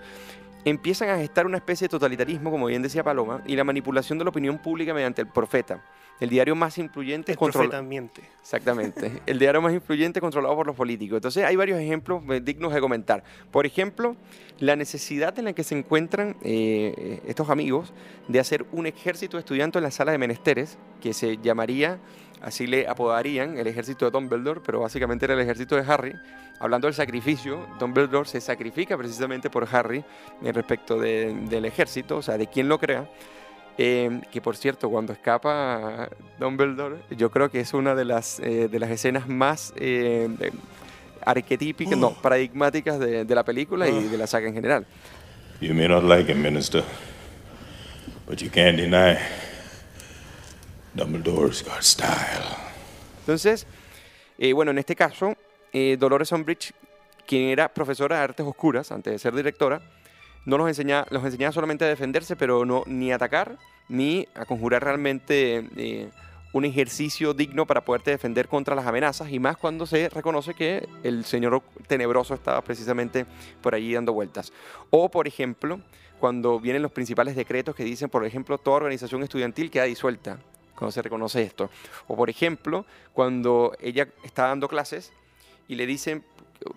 [0.65, 4.25] empiezan a gestar una especie de totalitarismo, como bien decía Paloma, y la manipulación de
[4.25, 5.81] la opinión pública mediante el Profeta,
[6.19, 8.21] el diario más influyente El control- profeta miente.
[8.41, 9.21] Exactamente.
[9.25, 11.17] El diario más influyente controlado por los políticos.
[11.17, 13.23] Entonces hay varios ejemplos eh, dignos de comentar.
[13.51, 14.15] Por ejemplo,
[14.59, 17.93] la necesidad en la que se encuentran eh, eh, estos amigos
[18.27, 21.99] de hacer un ejército de estudiantes en la sala de menesteres, que se llamaría,
[22.41, 26.13] así le apodarían, el ejército de Dumbledore, pero básicamente era el ejército de Harry.
[26.59, 30.03] Hablando del sacrificio, Dumbledore se sacrifica precisamente por Harry
[30.41, 33.07] en respecto de- del ejército, o sea, de quien lo crea.
[33.79, 36.09] Eh, que por cierto, cuando escapa
[36.39, 40.27] Dumbledore, yo creo que es una de las, eh, de las escenas más eh,
[41.23, 44.85] arquetípicas, no, paradigmáticas de, de la película y de la saga en general.
[45.61, 46.83] You may not like him, Minister,
[48.27, 49.17] but you can't deny
[50.95, 52.57] Dumbledore's got style.
[53.19, 53.67] Entonces,
[54.39, 55.35] eh, bueno, en este caso,
[55.99, 56.73] Dolores Umbridge,
[57.27, 59.79] quien era profesora de artes oscuras antes de ser directora,
[60.47, 63.57] no nos enseñaba, los enseñaba solamente a defenderse, pero no ni a atacar
[63.89, 66.09] ni a conjurar realmente eh,
[66.53, 70.87] un ejercicio digno para poderte defender contra las amenazas, y más cuando se reconoce que
[71.03, 73.25] el señor tenebroso estaba precisamente
[73.61, 74.53] por allí dando vueltas.
[74.89, 75.81] O, por ejemplo,
[76.17, 80.39] cuando vienen los principales decretos que dicen, por ejemplo, toda organización estudiantil queda disuelta,
[80.75, 81.69] cuando se reconoce esto.
[82.07, 85.11] O, por ejemplo, cuando ella está dando clases
[85.67, 86.23] y le dicen,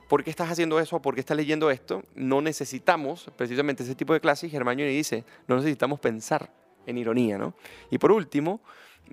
[0.09, 1.01] ¿por qué estás haciendo eso?
[1.01, 2.03] ¿Por qué estás leyendo esto?
[2.14, 4.53] No necesitamos precisamente ese tipo de clases.
[4.53, 6.51] Y Hermione dice, no necesitamos pensar
[6.87, 7.55] en ironía, ¿no?
[7.90, 8.61] Y por último,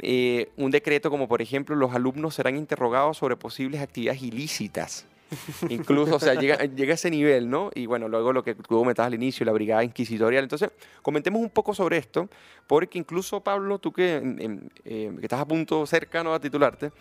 [0.01, 5.05] eh, un decreto como, por ejemplo, los alumnos serán interrogados sobre posibles actividades ilícitas.
[5.69, 7.69] Incluso, o sea, llega, llega a ese nivel, ¿no?
[7.75, 10.43] Y bueno, luego lo que tú comentabas al inicio, la brigada inquisitorial.
[10.43, 10.69] Entonces,
[11.01, 12.29] comentemos un poco sobre esto,
[12.65, 14.21] porque incluso, Pablo, tú que,
[14.85, 16.91] eh, que estás a punto cercano a titularte,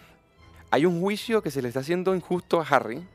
[0.71, 3.07] hay un juicio que se le está haciendo injusto a Harry,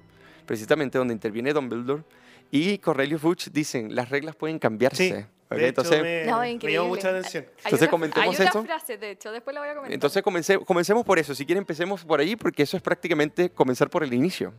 [0.46, 2.04] precisamente donde interviene Dumbledore,
[2.52, 5.08] y Cornelio Fuchs dicen, las reglas pueden cambiarse.
[5.08, 5.50] Sí, ¿ok?
[5.50, 7.46] de hecho, entonces, me- No, me llamó mucha atención.
[7.46, 8.60] Hay Entonces, una- comentemos hay esto.
[8.60, 9.94] una frase, de hecho, después la voy a comentar.
[9.94, 11.34] entonces comencé- comencemos por eso.
[11.36, 14.54] Si quieren, empecemos por allí, porque eso es prácticamente comenzar por el inicio.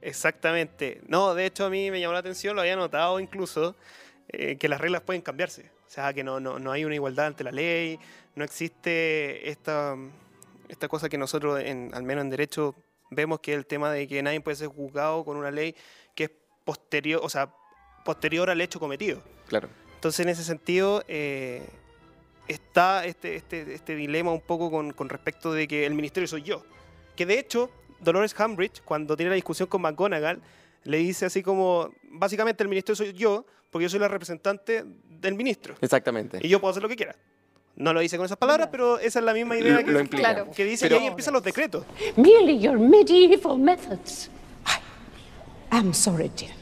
[0.00, 1.00] Exactamente.
[1.06, 3.76] No, de hecho a mí me llamó la atención, lo había notado incluso,
[4.28, 5.70] eh, que las reglas pueden cambiarse.
[5.86, 7.98] O sea, que no, no, no hay una igualdad ante la ley,
[8.34, 9.96] no existe esta,
[10.68, 12.74] esta cosa que nosotros, en, al menos en derecho,
[13.14, 15.74] vemos que el tema de que nadie puede ser juzgado con una ley
[16.14, 16.30] que es
[16.64, 17.54] posterior, o sea,
[18.04, 19.22] posterior al hecho cometido.
[19.46, 19.68] Claro.
[19.94, 21.66] Entonces, en ese sentido, eh,
[22.48, 26.42] está este, este, este dilema un poco con, con respecto de que el ministerio soy
[26.42, 26.64] yo.
[27.16, 27.70] Que de hecho,
[28.00, 30.40] Dolores Umbridge, cuando tiene la discusión con McGonagall,
[30.84, 35.34] le dice así como, básicamente el ministerio soy yo, porque yo soy la representante del
[35.34, 35.76] ministro.
[35.80, 36.38] Exactamente.
[36.42, 37.16] Y yo puedo hacer lo que quiera.
[37.76, 40.04] No lo dice con esas palabras, pero esa es la misma idea Lo- que, lo.
[40.08, 40.50] Claro.
[40.54, 41.84] que dice Pero- y ahí empiezan los decretos.
[42.16, 44.30] merely your medieval methods.
[45.70, 46.52] I am sorry, dear.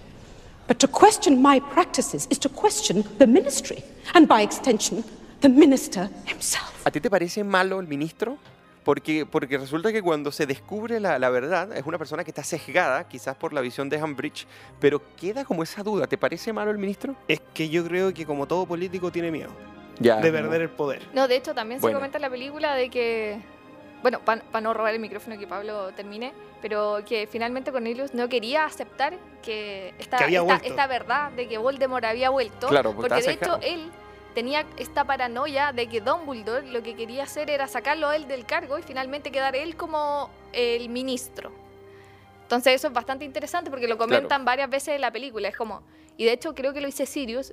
[0.69, 3.83] But to question my practices is to question the ministry,
[4.15, 5.05] and by extension,
[5.41, 6.87] the minister himself.
[6.87, 8.39] ¿A ti te parece malo el ministro?
[8.85, 12.45] Porque, porque resulta que cuando se descubre la, la verdad, es una persona que está
[12.45, 14.47] sesgada, quizás por la visión de Umbridge,
[14.81, 16.07] pero queda como esa duda.
[16.07, 17.17] ¿Te parece malo el ministro?
[17.27, 19.51] Es que yo creo que como todo político tiene miedo
[20.01, 20.17] Ya.
[20.17, 21.03] de perder el poder.
[21.13, 21.97] No, de hecho, también Bueno.
[21.97, 23.41] se comenta en la película de que.
[24.03, 26.33] Bueno, para no robar el micrófono que Pablo termine,
[26.63, 31.59] pero que finalmente Cornelius no quería aceptar que esta, Que había esta, verdad de que
[31.59, 32.69] Voldemort había vuelto.
[32.69, 33.91] Claro, porque porque de hecho él
[34.35, 38.47] tenía esta paranoia de que Dumbledore lo que quería hacer era sacarlo a él del
[38.47, 41.53] cargo y finalmente quedar él como el ministro.
[42.43, 45.49] Entonces eso es bastante interesante porque lo comentan varias veces en la película.
[45.49, 45.83] Es como,
[46.17, 47.53] y de hecho creo que lo dice Sirius,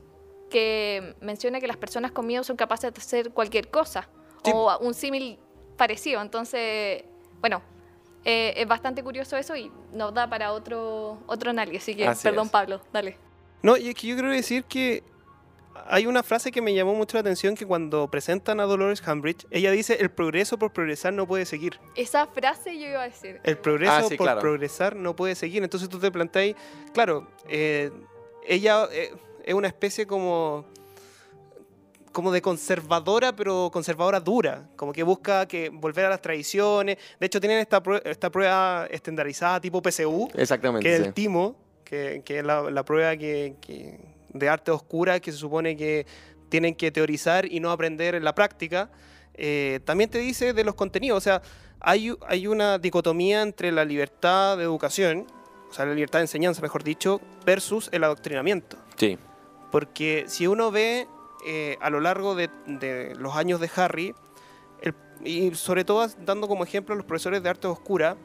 [0.49, 4.09] que menciona que las personas con miedo son capaces de hacer cualquier cosa
[4.43, 4.51] Sí.
[4.53, 5.37] o un símil
[5.75, 6.21] parecido.
[6.21, 7.03] Entonces,
[7.41, 7.61] bueno,
[8.23, 11.81] eh, es bastante curioso eso y nos da para otro, otro análisis.
[11.83, 12.51] Así que, Así perdón es.
[12.51, 13.17] Pablo, dale.
[13.61, 15.03] No, y es que yo quiero decir que
[15.89, 19.45] hay una frase que me llamó mucho la atención que cuando presentan a Dolores Umbridge,
[19.51, 21.79] ella dice, el progreso por progresar no puede seguir.
[21.95, 23.39] Esa frase yo iba a decir.
[23.43, 24.41] El progreso Ah, sí, por claro.
[24.41, 25.63] progresar no puede seguir.
[25.63, 26.55] Entonces tú te planteas,
[26.93, 27.91] claro, eh,
[28.47, 29.13] ella eh,
[29.47, 30.65] es una especie como
[32.11, 36.97] como de conservadora, pero conservadora dura, como que busca que volver a las tradiciones.
[37.19, 40.87] De hecho, tienen esta, prue- esta prueba estandarizada tipo PSU, Exactamente.
[40.87, 41.05] que es sí.
[41.07, 43.99] el timo, que, que es la, la prueba que, que-
[44.33, 46.07] de arte oscura que se supone que
[46.49, 48.89] tienen que teorizar y no aprender en la práctica.
[49.35, 51.43] Eh, también te dice de los contenidos, o sea,
[51.79, 55.27] hay, hay una dicotomía entre la libertad de educación,
[55.69, 58.75] o sea, la libertad de enseñanza, mejor dicho, versus el adoctrinamiento.
[58.95, 59.19] Sí.
[59.71, 61.07] Porque si uno ve
[61.45, 64.13] eh, a lo largo de, de los años de Harry,
[64.81, 68.15] el, y sobre todo dando como ejemplo a los profesores de arte oscura,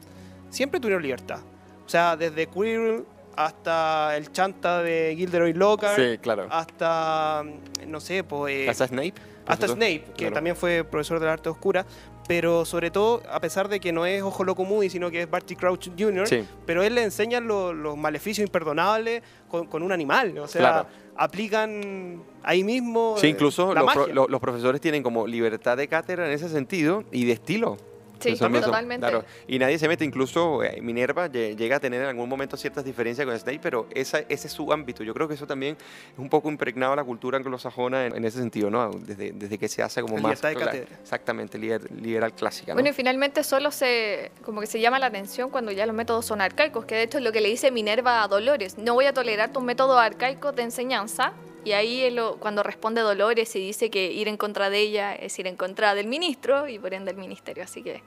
[0.49, 1.39] siempre tuvieron libertad.
[1.85, 6.47] O sea, desde Quirrell hasta el chanta de Gilderoy Lockhart, Sí, claro.
[6.51, 7.43] hasta,
[7.87, 8.69] no sé, pues...
[8.69, 9.13] ¿Hasta Snape?
[9.45, 9.75] Hasta profesor?
[9.77, 10.33] Snape, que Claro.
[10.35, 11.85] también fue profesor de arte oscura,
[12.27, 15.29] pero sobre todo, a pesar de que no es Ojo Loco Moody, sino que es
[15.29, 16.47] Barty Crouch Jr., Sí.
[16.65, 20.87] pero él le enseña lo- los maleficios imperdonables con, con un animal, o sea, Claro.
[21.15, 24.13] Aplican ahí mismo Sí, eh, incluso la los, pro- magia.
[24.15, 27.77] lo- los profesores tienen como libertad de cátedra en ese sentido y de estilo.
[28.23, 29.07] Sí, totalmente.
[29.07, 29.25] Claro.
[29.47, 32.83] Y nadie se mete, incluso eh, Minerva lle- llega a tener en algún momento ciertas
[32.85, 35.03] diferencias con Snape, pero esa, ese es su ámbito.
[35.03, 35.75] Yo creo que eso también
[36.13, 38.91] es un poco impregnado a la cultura anglosajona en, en ese sentido, ¿no?
[38.91, 40.41] Desde, desde que se hace como más...
[40.41, 40.87] de cátedra.
[41.01, 42.75] Exactamente, liber- liberal clásica, ¿no?
[42.75, 46.25] Bueno, y finalmente solo se como que se llama la atención cuando ya los métodos
[46.25, 48.77] son arcaicos, que de hecho es lo que le dice Minerva a Dolores.
[48.77, 51.33] No voy a tolerar tus métodos arcaicos de enseñanza.
[51.65, 55.37] Y ahí él cuando responde Dolores y dice que ir en contra de ella es
[55.39, 57.63] ir en contra del ministro y por ende del ministerio.
[57.63, 58.01] Así que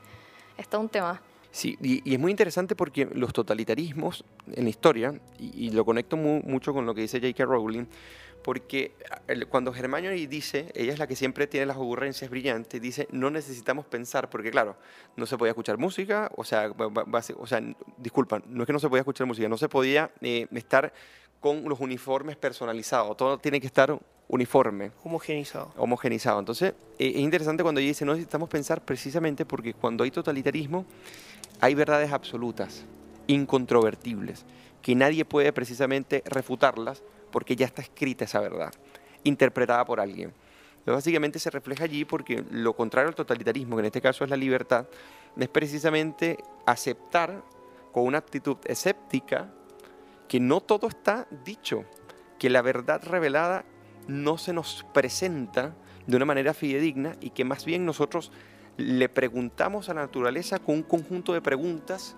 [0.59, 1.21] está un tema.
[1.51, 5.87] Sí, y, y es muy interesante porque los totalitarismos en la historia, y, y lo
[5.87, 7.45] conecto mu- mucho con lo que dice J.K.
[7.47, 7.87] Rowling,
[8.43, 8.93] porque
[9.49, 13.87] cuando Hermione dice, ella es la que siempre tiene las ocurrencias brillantes, dice, no necesitamos
[13.87, 14.77] pensar, porque claro,
[15.17, 16.71] no se podía escuchar música, o sea,
[17.39, 20.11] o sea n- disculpa, no es que no se podía escuchar música, no se podía
[20.21, 20.93] eh, estar
[21.47, 25.73] con los uniformes personalizados, todo tiene que estar uniforme Homogeneizado.
[25.77, 26.41] homogenizado.
[26.41, 30.85] Entonces, eh, es interesante cuando ella dice, no necesitamos pensar precisamente porque cuando hay totalitarismo,
[31.61, 32.85] hay verdades absolutas,
[33.29, 34.45] incontrovertibles,
[34.83, 38.73] que nadie puede precisamente refutarlas porque ya está escrita esa verdad,
[39.23, 40.33] interpretada por alguien.
[40.81, 44.31] Entonces, básicamente se refleja allí porque lo contrario al totalitarismo, que en este caso es
[44.31, 44.87] la libertad,
[45.39, 47.41] es precisamente aceptar
[47.93, 49.49] con una actitud escéptica
[50.29, 51.85] que no todo está dicho,
[52.39, 53.65] que la verdad revelada
[54.09, 55.75] no se nos presenta
[56.07, 58.31] de una manera fidedigna y que más bien nosotros
[58.77, 62.17] le preguntamos a la naturaleza con un conjunto de preguntas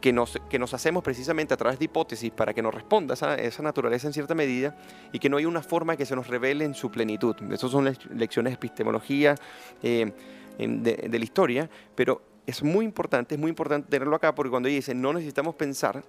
[0.00, 3.34] que nos, que nos hacemos precisamente a través de hipótesis para que nos responda esa,
[3.34, 4.76] esa naturaleza en cierta medida
[5.12, 7.36] y que no hay una forma que se nos revele en su plenitud.
[7.52, 9.34] Esas son lec- lecciones de epistemología
[9.82, 10.12] eh,
[10.58, 14.76] de la historia, pero es muy importante, es muy importante tenerlo acá porque cuando ella
[14.76, 16.04] dice no necesitamos pensar,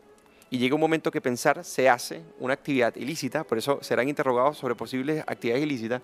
[0.52, 4.58] y llega un momento que pensar se hace una actividad ilícita, por eso serán interrogados
[4.58, 6.02] sobre posibles actividades ilícitas.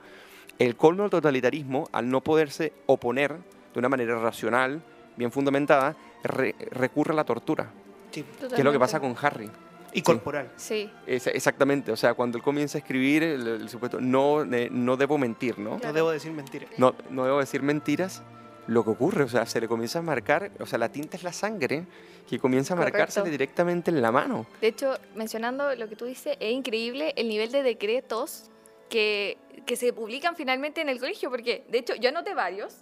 [0.57, 3.33] El colmo del totalitarismo, al no poderse oponer
[3.73, 4.81] de una manera racional,
[5.17, 7.69] bien fundamentada, re- recurre a la tortura,
[8.11, 8.23] Sí.
[8.49, 9.51] que es lo que pasa con Harry.
[9.93, 10.51] Y corporal.
[10.57, 10.89] Sí.
[11.05, 15.17] Es- exactamente, o sea, cuando él comienza a escribir, el, el supuesto, no, no debo
[15.17, 15.77] mentir, ¿no?
[15.83, 16.69] No debo decir mentiras.
[16.77, 18.21] No, no debo decir mentiras.
[18.67, 21.23] Lo que ocurre, o sea, se le comienza a marcar, o sea, la tinta es
[21.23, 21.85] la sangre
[22.29, 24.45] que comienza a marcársele directamente en la mano.
[24.59, 28.49] De hecho, mencionando lo que tú dices, es increíble el nivel de decretos
[28.89, 32.75] que, que se publican finalmente en el colegio, porque de hecho yo anoté varios.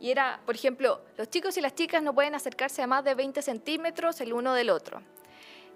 [0.00, 3.14] Y era, por ejemplo, los chicos y las chicas no pueden acercarse a más de
[3.14, 5.00] 20 centímetros el uno del otro.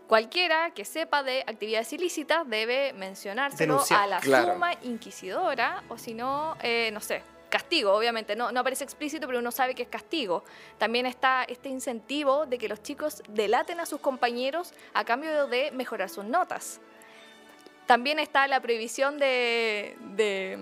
[0.06, 4.02] Cualquiera que sepa de actividades ilícitas debe mencionárselo Denunciar.
[4.02, 4.54] a la Claro.
[4.54, 8.36] suma inquisidora, o si no, eh, no sé, castigo, obviamente.
[8.36, 10.44] No, no aparece explícito, pero uno sabe que es castigo.
[10.78, 15.70] También está este incentivo de que los chicos delaten a sus compañeros a cambio de
[15.72, 16.80] mejorar sus notas.
[17.86, 20.58] También está la prohibición de, de,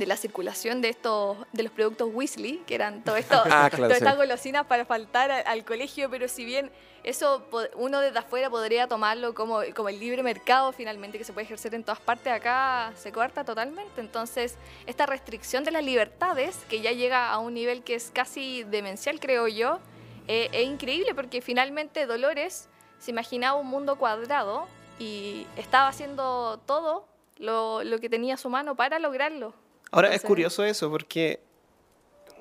[0.00, 3.84] de la circulación de estos de los productos Weasley, que eran todo esto, Ah, claro,
[3.84, 4.04] todas sí.
[4.04, 6.72] estas golosinas para faltar al colegio, pero si bien
[7.04, 11.44] eso uno desde afuera podría tomarlo como, como el libre mercado finalmente que se puede
[11.44, 14.00] ejercer en todas partes, acá se corta totalmente.
[14.00, 18.64] Entonces, esta restricción de las libertades, que ya llega a un nivel que es casi
[18.64, 19.80] demencial, creo yo,
[20.28, 24.66] eh, es increíble porque finalmente Dolores se imaginaba un mundo cuadrado
[24.98, 29.54] y estaba haciendo todo lo, lo que tenía a su mano para lograrlo.
[29.92, 31.40] Ahora es curioso eso, porque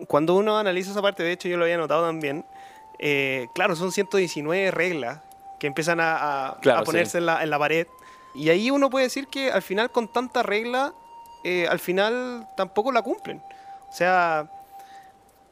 [0.08, 2.46] cuando uno analiza esa parte, de hecho yo lo había notado también,
[3.00, 5.22] eh, claro, son 119 reglas
[5.60, 7.18] que empiezan a, a- Claro, a ponerse sí.
[7.18, 7.88] en, la, en la pared.
[8.36, 10.94] Y ahí uno puede decir que al final con tanta regla,
[11.44, 13.42] eh, al final tampoco la cumplen.
[13.90, 14.50] O sea,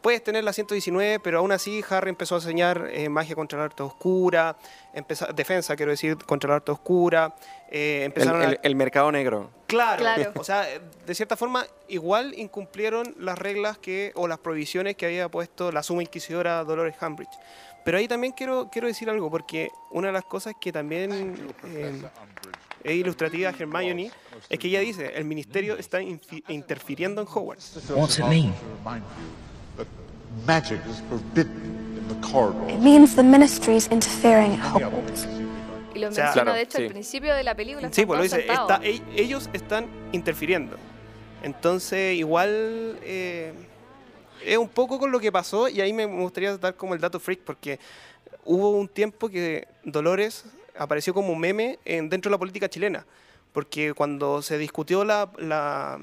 [0.02, 3.66] puedes tener la 119, pero aún así Harry empezó a enseñar eh, magia contra la
[3.66, 4.56] arte oscura,
[4.94, 7.36] empezó- defensa, quiero decir, contra la arte oscura.
[7.72, 9.50] eh, El, empezaron a- el mercado negro.
[9.68, 10.32] Claro, Claro.
[10.38, 10.66] o sea,
[11.06, 15.84] de cierta forma igual incumplieron las reglas que o las prohibiciones que había puesto la
[15.84, 17.38] suma inquisidora Dolores Umbridge.
[17.84, 22.02] Pero ahí también quiero, quiero decir algo, porque una de las cosas que también eh,
[22.84, 24.12] es ilustrativa de Hermione
[24.50, 27.90] es que ella dice, el ministerio está interfiriendo en Hogwarts.
[27.90, 28.54] What's it mean?
[30.46, 32.70] Magic is forbidden in the corridor.
[32.70, 35.26] It means the ministry's interfering at Hogwarts.
[35.98, 36.84] Y lo O sea, menciona, Claro, de hecho, sí.
[36.86, 37.90] al principio de la película.
[37.92, 40.78] Sí, pues lo dice, está- e- ellos están interfiriendo.
[41.44, 43.54] Entonces, igual, eh,
[44.46, 47.20] es un poco con lo que pasó y ahí me gustaría dar como el dato
[47.20, 47.80] freak porque
[48.46, 50.46] hubo un tiempo que Dolores
[50.78, 53.06] apareció como un meme en, dentro de la política chilena.
[53.54, 56.00] Porque cuando se discutió la, la,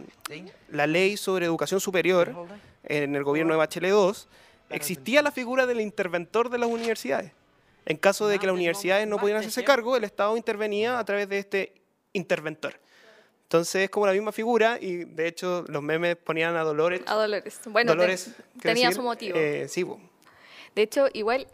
[0.70, 2.34] la ley sobre educación superior
[2.84, 4.12] en el gobierno de Bachelet II,
[4.70, 7.30] existía la figura del interventor de las universidades.
[7.86, 11.28] En caso de que las universidades no pudieran hacerse cargo, el Estado intervenía a través
[11.28, 11.74] de este
[12.12, 12.80] interventor.
[13.42, 17.02] Entonces es como la misma figura y de hecho los memes ponían a Dolores.
[17.06, 17.60] A Dolores.
[17.66, 19.38] Bueno, Dolores, tenía decir, su motivo.
[19.38, 19.84] eh, sí.
[20.74, 21.46] De hecho, igual,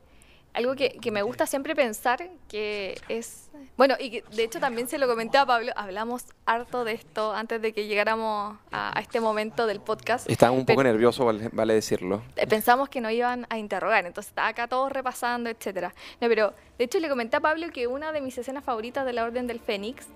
[0.52, 3.50] algo que, que me gusta siempre pensar que es...
[3.76, 7.32] Bueno, y que de hecho también se lo comenté a Pablo, hablamos harto de esto
[7.32, 10.28] antes de que llegáramos a, a este momento del podcast.
[10.28, 12.22] Estaba un poco nervioso, vale, vale decirlo.
[12.36, 15.94] eh, pensamos que nos iban a interrogar, entonces estaba acá todos repasando, etcétera.
[16.20, 19.12] No, pero de hecho le comenté a Pablo que una de mis escenas favoritas de
[19.12, 20.06] la Orden del Fénix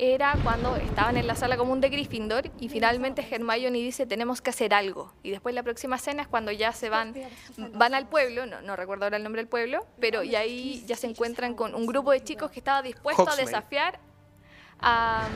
[0.00, 4.48] era cuando estaban en la sala común de Gryffindor y finalmente Hermione dice tenemos que
[4.48, 5.12] hacer algo.
[5.22, 7.14] Y después la próxima escena es cuando ya se van,
[7.74, 10.96] van al pueblo, no, no recuerdo ahora el nombre del pueblo, pero y ahí ya
[10.96, 14.00] se encuentran con un grupo de chicos que estaba dispuesto a desafiar
[14.80, 15.28] a,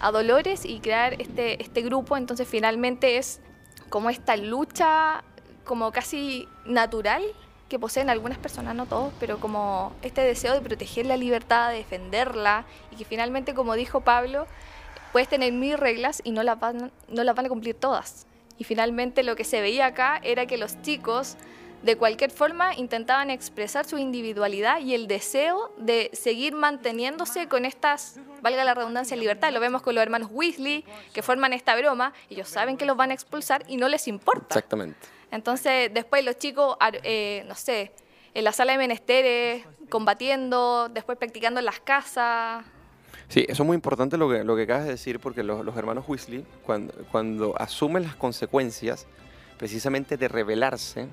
[0.00, 2.16] a Dolores y crear este, este grupo.
[2.16, 3.40] Entonces finalmente es
[3.88, 5.24] como esta lucha
[5.64, 7.22] como casi natural
[7.72, 11.78] que poseen algunas personas, no todos, pero como este deseo de proteger la libertad, de
[11.78, 14.46] defenderla y que finalmente, como dijo Pablo,
[15.10, 18.26] puedes tener mil reglas y no las van, no las van a cumplir todas.
[18.58, 21.38] Y finalmente lo que se veía acá era que los chicos
[21.82, 28.20] de cualquier forma intentaban expresar su individualidad y el deseo de seguir manteniéndose con estas,
[28.42, 29.50] valga la redundancia, libertad.
[29.50, 33.12] Lo vemos con los hermanos Weasley, que forman esta broma, ellos saben que los van
[33.12, 34.58] a expulsar y no les importa.
[34.58, 35.21] Exactamente.
[35.32, 37.90] Entonces, después los chicos, eh, no sé,
[38.34, 42.64] en la sala de menesteres, combatiendo, después practicando en las casas.
[43.28, 45.74] Sí, eso es muy importante lo que, lo que acabas de decir, porque los, los
[45.76, 49.06] hermanos Weasley, cuando, cuando asumen las consecuencias
[49.56, 51.08] precisamente de rebelarse,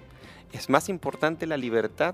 [0.51, 2.13] es más importante la libertad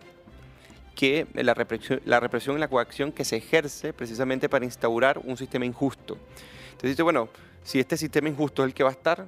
[0.93, 5.37] que la represión, la represión y la coacción que se ejerce precisamente para instaurar un
[5.37, 6.17] sistema injusto.
[6.71, 7.29] Entonces bueno,
[7.63, 9.25] si este sistema injusto es el que va a estar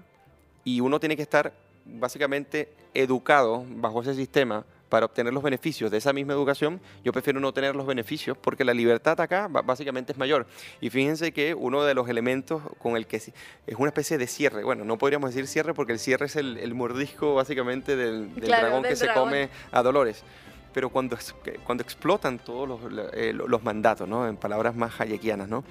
[0.63, 1.53] y uno tiene que estar
[1.93, 7.41] básicamente educado bajo ese sistema para obtener los beneficios de esa misma educación, yo prefiero
[7.41, 10.47] no tener los beneficios porque la libertad acá básicamente es mayor.
[10.79, 13.31] Y fíjense que uno de los elementos con el que es
[13.77, 16.73] una especie de cierre, bueno, no podríamos decir cierre porque el cierre es el, el
[16.73, 20.23] mordisco básicamente del, del Claro, dragón del que se come a Dolores.
[20.73, 21.17] Pero cuando,
[21.65, 22.79] cuando explotan todos los,
[23.13, 24.25] eh, lo- los mandatos, ¿no?
[24.27, 25.65] en palabras más hayekianas, ¿no?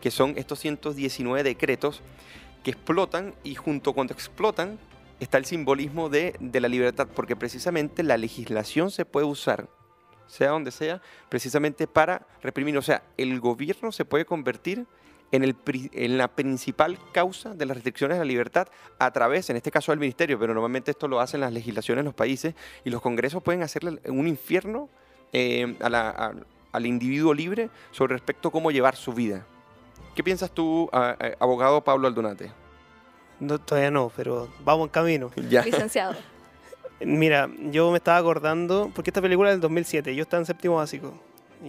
[0.00, 2.02] que son estos 119 decretos
[2.62, 4.78] que explotan y junto cuando explotan
[5.20, 9.68] está el simbolismo de, de la libertad, porque precisamente la legislación se puede usar,
[10.26, 12.76] sea donde sea, precisamente para reprimir.
[12.78, 14.86] O sea, el gobierno se puede convertir
[15.32, 15.56] en, el,
[15.92, 18.68] en la principal causa de las restricciones a la libertad
[18.98, 22.06] a través, en este caso, del ministerio, pero normalmente esto lo hacen las legislaciones en
[22.06, 22.54] los países
[22.84, 24.88] y los congresos pueden hacerle un infierno
[25.32, 29.46] eh, al individuo libre sobre respecto a cómo llevar su vida.
[30.14, 30.90] ¿Qué piensas tú,
[31.38, 32.50] abogado Pablo Aldunate?
[33.40, 35.30] No, todavía no, pero vamos en camino.
[35.48, 35.62] Ya.
[35.64, 36.14] Licenciado.
[37.00, 40.76] Mira, yo me estaba acordando, porque esta película es del 2007, yo estaba en séptimo
[40.76, 41.14] básico.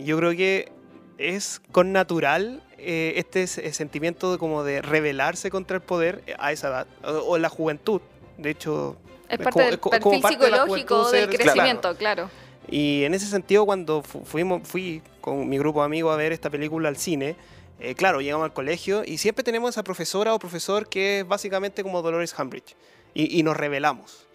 [0.04, 0.72] Yo creo que
[1.18, 6.36] es con natural eh, este s- sentimiento de como de rebelarse contra el poder eh,
[6.38, 8.02] a esa edad, o, o en la juventud.
[8.38, 8.98] De hecho,
[9.30, 11.96] Es es parte como- del es co- perfil como parte de psicológico juventud del crecimiento,
[11.96, 12.30] claro.
[12.70, 16.34] y en ese sentido, cuando fu- fuimos, fui con mi grupo de amigos a ver
[16.34, 17.36] esta película al cine,
[17.82, 21.82] eh, claro, llegamos al colegio y siempre tenemos esa profesora o profesor que es básicamente
[21.84, 22.76] como Dolores Umbridge
[23.14, 24.28] y, nos revelamos.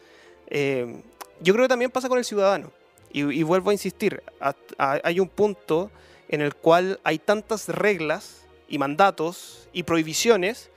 [0.49, 1.01] Eh,
[1.41, 2.73] yo creo que también pasa con el ciudadano.
[3.13, 5.91] Y, vuelvo a insistir, a- a- hay un punto
[6.29, 10.71] en el cual hay tantas reglas y mandatos y prohibiciones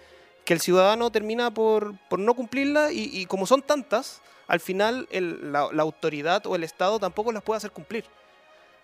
[0.46, 6.46] que el ciudadano termina por, no cumplirlas y, como son tantas, al final la, autoridad
[6.46, 8.06] o el Estado tampoco las puede hacer cumplir.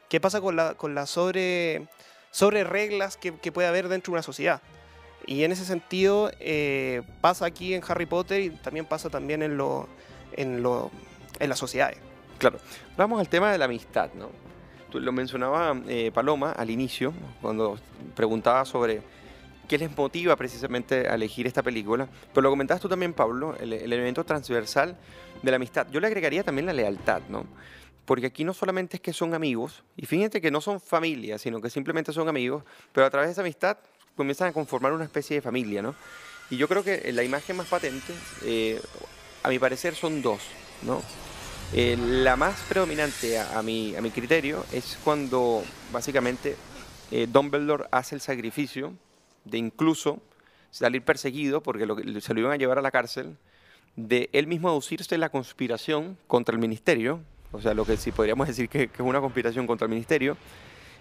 [0.10, 0.56] ¿Qué pasa con
[0.96, 1.88] la sobre,
[2.36, 4.62] sobre reglas que, puede haber dentro de una sociedad?
[5.26, 9.56] Y en ese sentido eh, pasa aquí en Harry Potter y también pasa también en,
[9.56, 9.88] lo,
[10.34, 10.92] en, lo,
[11.40, 11.98] en las sociedades.
[12.38, 12.60] Claro.
[12.98, 14.32] Vamos al tema de la amistad, ¿no?
[14.92, 17.80] Tú lo mencionaba eh, Paloma al inicio, cuando
[18.18, 19.02] preguntaba sobre
[19.70, 23.72] qué les motiva precisamente a elegir esta película, pero lo comentabas tú también, Pablo, el,
[23.72, 24.98] el elemento transversal
[25.42, 25.88] de la amistad.
[25.90, 27.46] Yo le agregaría también la lealtad, ¿no?
[28.06, 31.60] Porque aquí no solamente es que son amigos, y fíjate que no son familia, sino
[31.60, 33.78] que simplemente son amigos, pero a través de esa amistad
[34.16, 35.96] comienzan a conformar una especie de familia, ¿no?
[36.50, 38.80] Y yo creo que la imagen más patente, eh,
[39.42, 40.42] a mi parecer, son dos,
[40.84, 41.02] ¿no?
[41.74, 46.56] Eh, la más predominante a, mi, criterio es cuando básicamente
[47.12, 48.94] eh, Dumbledore hace el sacrificio
[49.46, 50.22] de incluso
[50.70, 53.38] salir perseguido porque lo se lo iban a llevar a la cárcel
[53.96, 58.48] de él mismo aducirse la conspiración contra el ministerio, o sea, lo que sí podríamos
[58.48, 60.38] decir que, es una conspiración contra el ministerio,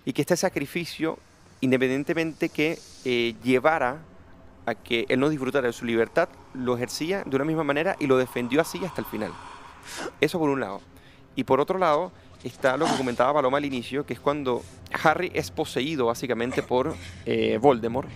[0.05, 1.19] y que este sacrificio,
[1.61, 3.99] independientemente que eh, llevara
[4.67, 8.07] a que él no disfrutara de su libertad, lo ejercía de una misma manera y
[8.07, 9.33] lo defendió así hasta el final.
[10.21, 10.81] Eso por un lado.
[11.37, 14.63] Y por otro lado está lo que comentaba Paloma al inicio, que es cuando
[15.03, 16.95] Harry es poseído básicamente por
[17.27, 18.09] eh, Voldemort.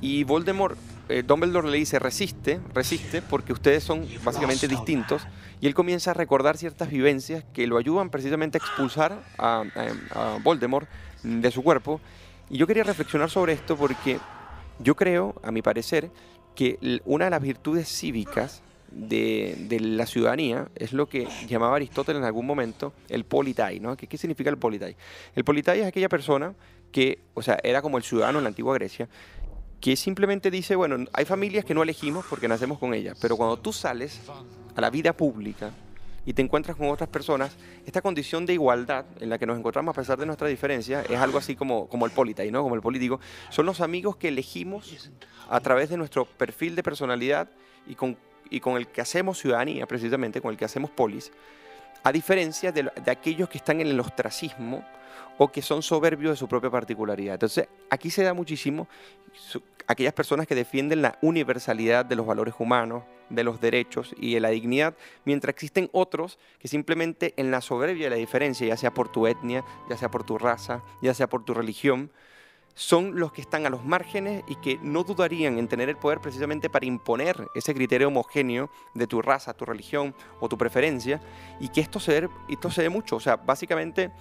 [0.00, 0.78] Y Voldemort,
[1.08, 5.26] eh, Dumbledore le dice, resiste, resiste, porque ustedes son básicamente distintos.
[5.60, 9.64] Y él comienza a recordar ciertas vivencias que lo ayudan precisamente a expulsar a,
[10.14, 10.88] a- Voldemort
[11.22, 12.00] de su cuerpo.
[12.50, 14.18] Y yo quería reflexionar sobre esto porque
[14.78, 16.10] yo creo, a mi parecer,
[16.54, 22.26] que una de las virtudes cívicas de, la ciudadanía es lo que llamaba Aristóteles en
[22.26, 23.96] algún momento el politai, ¿no?
[23.96, 24.96] ¿Qué, qué significa el politai?
[25.34, 26.54] El politai es aquella persona
[26.92, 29.08] que, o sea, era como el ciudadano en la antigua Grecia,
[29.80, 33.58] que simplemente dice, bueno, hay familias que no elegimos porque nacemos con ellas, pero cuando
[33.58, 34.20] tú sales
[34.74, 35.70] a la vida pública
[36.24, 37.56] y te encuentras con otras personas,
[37.86, 41.18] esta condición de igualdad en la que nos encontramos a pesar de nuestra diferencia es
[41.18, 42.62] algo así como, como el politai, ¿no?
[42.62, 43.20] Como el político.
[43.50, 45.10] Son los amigos que elegimos
[45.48, 47.48] a través de nuestro perfil de personalidad
[47.86, 48.16] y con,
[48.50, 51.30] y con el que hacemos ciudadanía, precisamente, con el que hacemos polis,
[52.06, 54.84] a diferencia de, de aquellos que están en el ostracismo
[55.38, 57.34] o que son soberbios de su propia particularidad.
[57.34, 58.86] Entonces, aquí se da muchísimo
[59.88, 64.40] aquellas personas que defienden la universalidad de los valores humanos, de los derechos y de
[64.40, 64.94] la dignidad,
[65.24, 69.26] mientras existen otros que simplemente en la soberbia de la diferencia, ya sea por tu
[69.26, 72.12] etnia, ya sea por tu raza, ya sea por tu religión,
[72.76, 76.20] son los que están a los márgenes y que no dudarían en tener el poder
[76.20, 81.20] precisamente para imponer ese criterio homogéneo de tu raza, tu religión o tu preferencia,
[81.58, 83.16] y que esto se esto se ve mucho.
[83.16, 84.12] O sea, básicamente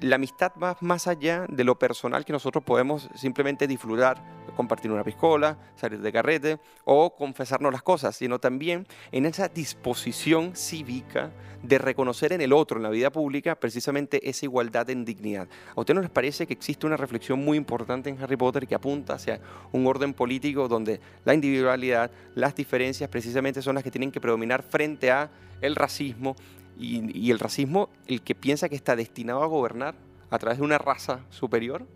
[0.00, 4.22] la amistad va más allá de lo personal que nosotros podemos simplemente disfrutar,
[4.56, 10.56] compartir una piscola, salir de carrete o confesarnos las cosas, sino también en esa disposición
[10.56, 11.30] cívica
[11.62, 15.48] de reconocer en el otro, en la vida pública, precisamente esa igualdad en dignidad.
[15.76, 18.74] ¿A usted no les parece que existe una reflexión muy importante en Harry Potter que
[18.74, 19.40] apunta hacia
[19.72, 24.62] un orden político donde la individualidad, las diferencias precisamente son las que tienen que predominar
[24.62, 25.30] frente a
[25.60, 26.36] el racismo
[26.80, 29.94] y, y el racismo, el que piensa que está destinado a gobernar
[30.30, 31.86] a través de una raza superior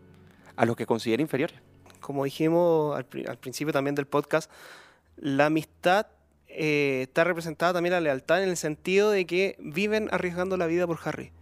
[0.56, 1.56] a los que considera inferiores.
[2.00, 4.50] Como dijimos al, al principio también del podcast,
[5.16, 6.06] la amistad
[6.48, 10.86] eh, está representada también la lealtad en el sentido de que viven arriesgando la vida
[10.86, 11.32] por Harry.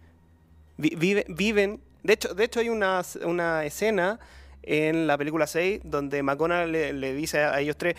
[0.77, 4.19] Vi- vive- viven, de hecho, de hecho hay una, una escena
[4.63, 7.95] en la película 6 donde McGonagall le, le dice a ellos tres,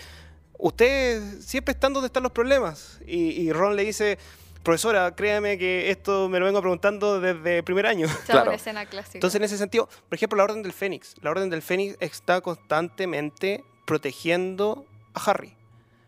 [0.59, 3.01] ustedes siempre están donde están los problemas.
[3.07, 4.18] Y, y Ron le dice,
[4.64, 8.06] profesora, créame que esto me lo vengo preguntando desde el primer año.
[8.06, 9.18] Es una escena clásica.
[9.18, 11.14] Entonces, en ese sentido, por ejemplo, la Orden del Fénix.
[11.20, 15.54] La Orden del Fénix está constantemente protegiendo a Harry.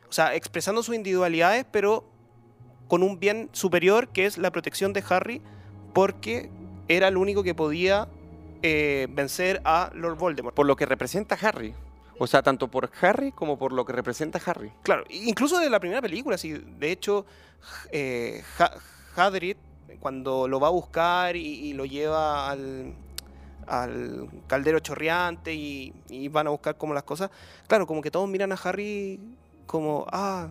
[0.08, 2.04] O sea, expresando sus individualidades, pero
[2.88, 5.42] con un bien superior que es la protección de Harry,
[5.92, 6.50] porque
[6.88, 8.08] era el único que podía
[8.62, 10.54] eh, vencer a Lord Voldemort.
[10.54, 11.74] Por lo que representa Harry.
[12.18, 14.72] O sea, tanto por Harry como por lo que representa Harry.
[14.82, 16.52] Claro, incluso de la primera película, sí.
[16.52, 17.26] De hecho,
[17.92, 18.72] eh, Ha-
[19.16, 19.56] Hagrid,
[20.00, 22.94] cuando lo va a buscar y, lo lleva al,
[23.66, 25.92] al caldero chorreante y,
[26.30, 27.30] van a buscar como las cosas,
[27.66, 29.18] claro, como que todos miran a Harry
[29.66, 30.50] como, ah,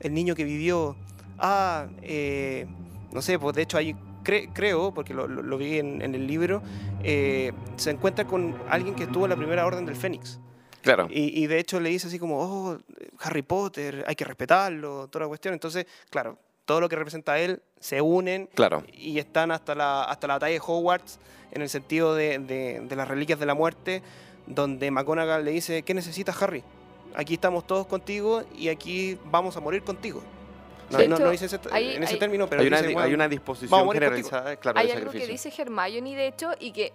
[0.00, 0.96] el niño que vivió,
[1.38, 2.66] ah, eh,
[3.12, 6.26] no sé, pues de hecho ahí cre- creo, porque lo, lo- vi en, en el
[6.26, 6.62] libro,
[7.02, 10.38] eh, se encuentra con alguien que estuvo en la primera orden del Fénix.
[10.84, 11.08] Claro.
[11.10, 12.78] Y, y de hecho le dice así como, oh,
[13.20, 15.52] Harry Potter, hay que respetarlo, toda la cuestión.
[15.54, 18.84] Entonces, claro, todo lo que representa a él se unen Claro.
[18.92, 21.18] y están hasta la, hasta la batalla de Hogwarts
[21.50, 24.02] en el sentido de, de- de las reliquias de la muerte,
[24.46, 26.62] donde McGonagall le dice, ¿qué necesitas Harry?
[27.16, 30.22] Aquí estamos todos contigo y aquí vamos a morir contigo.
[30.90, 33.06] No, no- dice ese- hay- en ese hay- término, pero hay, una, dice, di- "Bueno,
[33.06, 34.28] hay una vamos a disposición morir contigo".
[34.28, 36.92] generalizada, claro, Hay de algo que dice Hermione, de hecho, y que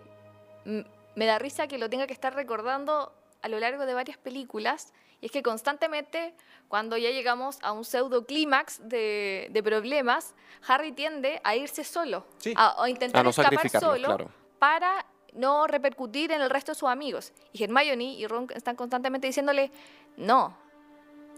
[1.15, 3.11] me da risa que lo tenga que estar recordando
[3.41, 6.33] a lo largo de varias películas, y es que constantemente,
[6.67, 10.33] cuando ya llegamos a un pseudo clímax de, de problemas,
[10.67, 12.25] Harry tiende a irse solo,
[12.55, 14.31] a, a intentar A no escapar solo claro.
[14.59, 17.33] para no repercutir en el resto de sus amigos.
[17.53, 19.71] Y Hermione y Ron están constantemente diciéndole,
[20.17, 20.57] no,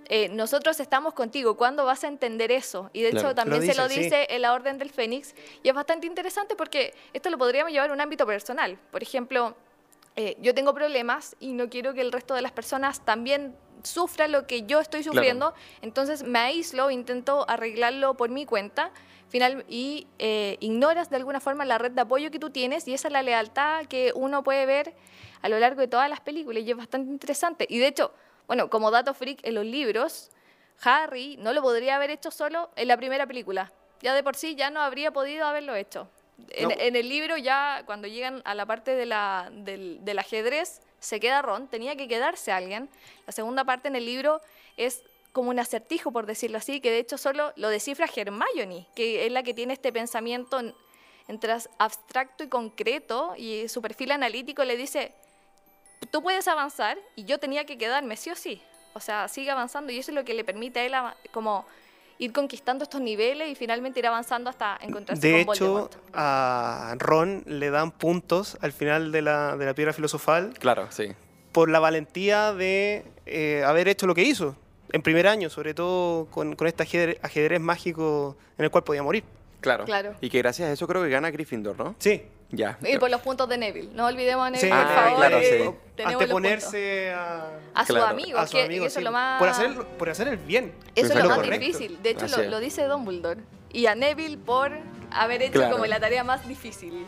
[0.05, 2.89] eh, nosotros estamos contigo, ¿cuándo vas a entender eso?
[2.93, 3.35] Y de hecho Claro.
[3.35, 4.03] también Lo se lo dice, sí.
[4.05, 5.33] dice en la Orden del Fénix
[5.63, 8.77] y es bastante interesante porque esto lo podríamos llevar a un ámbito personal.
[8.91, 9.55] Por ejemplo,
[10.21, 14.27] eh, yo tengo problemas y no quiero que el resto de las personas también sufra
[14.27, 15.15] lo que yo estoy Claro.
[15.15, 18.91] sufriendo, entonces me aíslo, intento arreglarlo por mi cuenta
[19.29, 22.93] final, y eh, ignoras de alguna forma la red de apoyo que tú tienes y
[22.93, 24.93] esa es la lealtad que uno puede ver
[25.41, 27.65] a lo largo de todas las películas y es bastante interesante.
[27.67, 28.13] Y de hecho,
[28.45, 30.29] bueno, como dato freak, en los libros,
[30.83, 33.71] Harry no lo podría haber hecho solo en la primera película.
[34.01, 36.07] Ya de por sí ya no habría podido haberlo hecho.
[36.49, 36.75] En, No.
[36.77, 41.41] el libro ya cuando llegan a la parte de la, del, del ajedrez se queda
[41.41, 42.89] Ron, tenía que quedarse alguien.
[43.25, 44.41] La segunda parte en el libro
[44.77, 49.25] es como un acertijo, por decirlo así, que de hecho solo lo descifra Hermione, que
[49.25, 50.75] es la que tiene este pensamiento en-
[51.27, 55.13] entre abstracto y concreto, y su perfil analítico le dice,
[56.11, 58.61] tú puedes avanzar y yo tenía que quedarme, sí o sí.
[58.93, 60.93] O sea, sigue avanzando y eso es lo que le permite a él
[61.31, 61.65] como
[62.21, 65.95] ir conquistando estos niveles y finalmente ir avanzando hasta encontrarse De con hecho, Voldemort.
[66.13, 71.07] a Ron le dan puntos al final de la, de la piedra filosofal Claro, sí.
[71.51, 74.55] por la valentía de eh, haber hecho lo que hizo
[74.93, 79.01] en primer año, sobre todo con, con este ajedrez, ajedrez mágico en el cual podía
[79.03, 79.23] morir.
[79.61, 79.85] Claro.
[79.85, 80.13] Claro.
[80.21, 81.95] Y que gracias a eso creo que gana Gryffindor, ¿no?
[81.97, 82.21] Sí.
[82.51, 82.77] Ya.
[82.83, 83.89] Y por los puntos de Neville.
[83.93, 85.17] No olvidemos a Neville, Sí, por favor.
[85.17, 86.03] claro, eh, sí.
[86.03, 88.11] Anteponerse a, A sus Claro.
[88.11, 89.39] amigos, a sus que amigos, eso sí, lo más...
[89.39, 90.73] por, hacer, por hacer el bien.
[90.95, 91.65] Eso es lo más Correcto.
[91.65, 91.99] difícil.
[92.01, 93.41] De hecho, lo, lo dice Dumbledore.
[93.71, 94.71] Y a Neville por
[95.11, 95.73] haber hecho Claro.
[95.73, 97.05] como la tarea más difícil.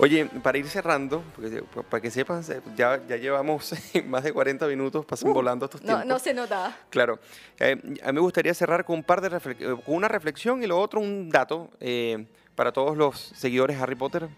[0.00, 3.72] Oye, para ir cerrando, porque, pa- para que sepan, se- ya, ya llevamos
[4.06, 6.06] más de 40 minutos, pasan volando estos No, tiempos.
[6.06, 6.76] no se nota.
[6.90, 7.18] Claro.
[7.58, 10.62] Eh, a mí me gustaría cerrar con un par de refle- eh, con una reflexión
[10.62, 14.28] y lo otro un dato eh, para todos los seguidores de Harry Potter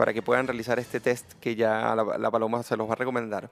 [0.00, 2.96] para que puedan realizar este test que ya la, la Paloma se los va a
[2.96, 3.50] recomendar.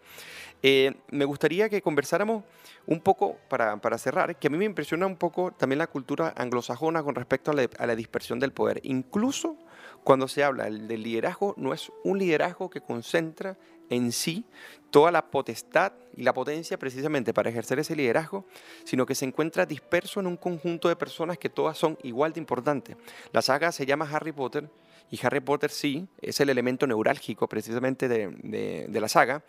[0.63, 2.43] Eh, me gustaría que conversáramos
[2.87, 6.33] un poco, para, para cerrar, que a mí me impresiona un poco también la cultura
[6.35, 8.81] anglosajona con respecto a la, a la dispersión del poder.
[8.85, 9.59] Incluso
[10.05, 13.59] cuando se habla del liderazgo, no es un liderazgo que concentra
[13.91, 14.47] en sí
[14.91, 18.47] toda la potestad y la potencia precisamente para ejercer ese liderazgo,
[18.85, 22.41] sino que se encuentra disperso en un conjunto de personas que todas son igual de
[22.41, 22.97] importantes.
[23.33, 24.71] La saga se llama Harry Potter
[25.11, 29.43] y Harry Potter sí es el elemento neurálgico precisamente de, la saga,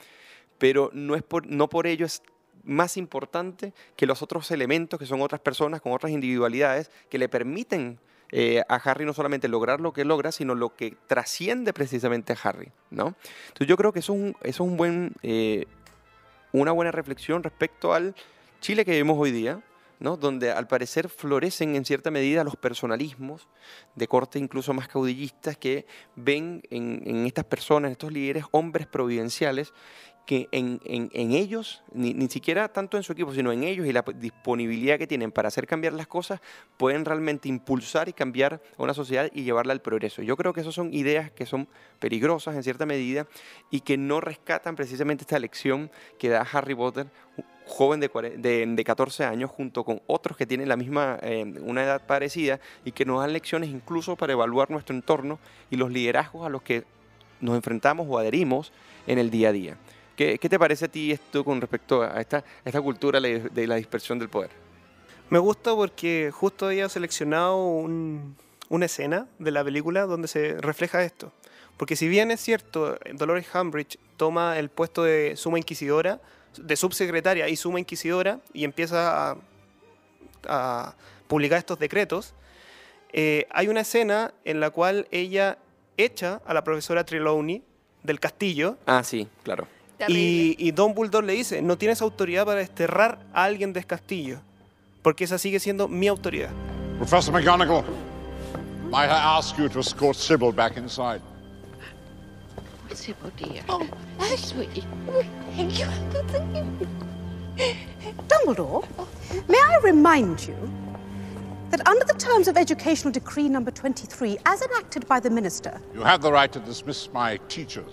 [0.58, 2.22] pero no, es por, no por ello es
[2.64, 7.30] más importante que los otros elementos que son otras personas con otras individualidades que le
[7.30, 8.00] permiten
[8.32, 12.38] eh, a Harry no solamente lograr lo que logra, sino lo que trasciende precisamente a
[12.44, 13.16] Harry, ¿no?
[13.48, 15.66] Entonces yo creo que eso es un, es un buen, eh,
[16.52, 18.14] una buena reflexión respecto al
[18.62, 19.62] Chile que vivimos hoy día,
[20.00, 23.50] donde al parecer florecen en cierta medida los personalismos
[23.96, 25.86] de corte incluso más caudillistas que
[26.16, 29.74] ven en, estas personas, en estos líderes, hombres providenciales
[30.26, 30.80] que en,
[31.12, 35.08] ellos, ni, ni siquiera tanto en su equipo, sino en ellos y la disponibilidad que
[35.08, 36.40] tienen para hacer cambiar las cosas,
[36.78, 40.22] pueden realmente impulsar y cambiar una sociedad y llevarla al progreso.
[40.22, 43.26] Yo creo que esas son ideas que son peligrosas en cierta medida
[43.72, 45.90] y que no rescatan precisamente esta lección
[46.20, 47.08] que da Harry Potter,
[47.70, 51.84] joven de, de, de 14 años, junto con otros que tienen la misma, eh, una
[51.84, 55.40] edad parecida y que nos dan lecciones incluso para evaluar nuestro entorno
[55.70, 56.84] y los liderazgos a los que
[57.40, 58.74] nos enfrentamos o adherimos
[59.08, 59.78] en el día a día.
[60.18, 63.76] ¿Qué, qué te parece a ti esto con respecto a esta, esta cultura de la
[63.76, 64.50] dispersión del poder?
[65.30, 68.36] Me gusta porque justo había seleccionado un-
[68.68, 71.32] una escena de la película donde se refleja esto.
[71.78, 76.20] Porque si bien es cierto, Dolores Umbridge toma el puesto de suma inquisidora,
[76.66, 79.38] de subsecretaria y suma inquisidora, y empieza a,
[80.48, 80.96] a
[81.28, 82.34] publicar estos decretos,
[83.14, 85.58] eh, hay una escena en la cual ella
[85.98, 87.64] echa a la profesora Trelawney
[88.04, 89.68] del castillo Ah, sí, claro.
[90.08, 94.40] y, y Don Bulldog le dice, no tienes autoridad para desterrar a alguien del castillo,
[95.02, 96.52] porque esa sigue siendo mi autoridad.
[96.98, 97.84] Professor McGonagall,
[98.92, 101.22] might I ask you to escort Sybil back inside?
[102.94, 103.64] Sybil, dear.
[103.70, 103.88] Oh,
[104.38, 104.84] sweetie.
[105.56, 105.86] Thank you.
[108.28, 108.84] Dumbledore,
[109.48, 110.56] may I remind you
[111.70, 116.02] that under the terms of Educational Decree number 23, as enacted by the Minister, You
[116.02, 117.92] have the right to dismiss my teachers.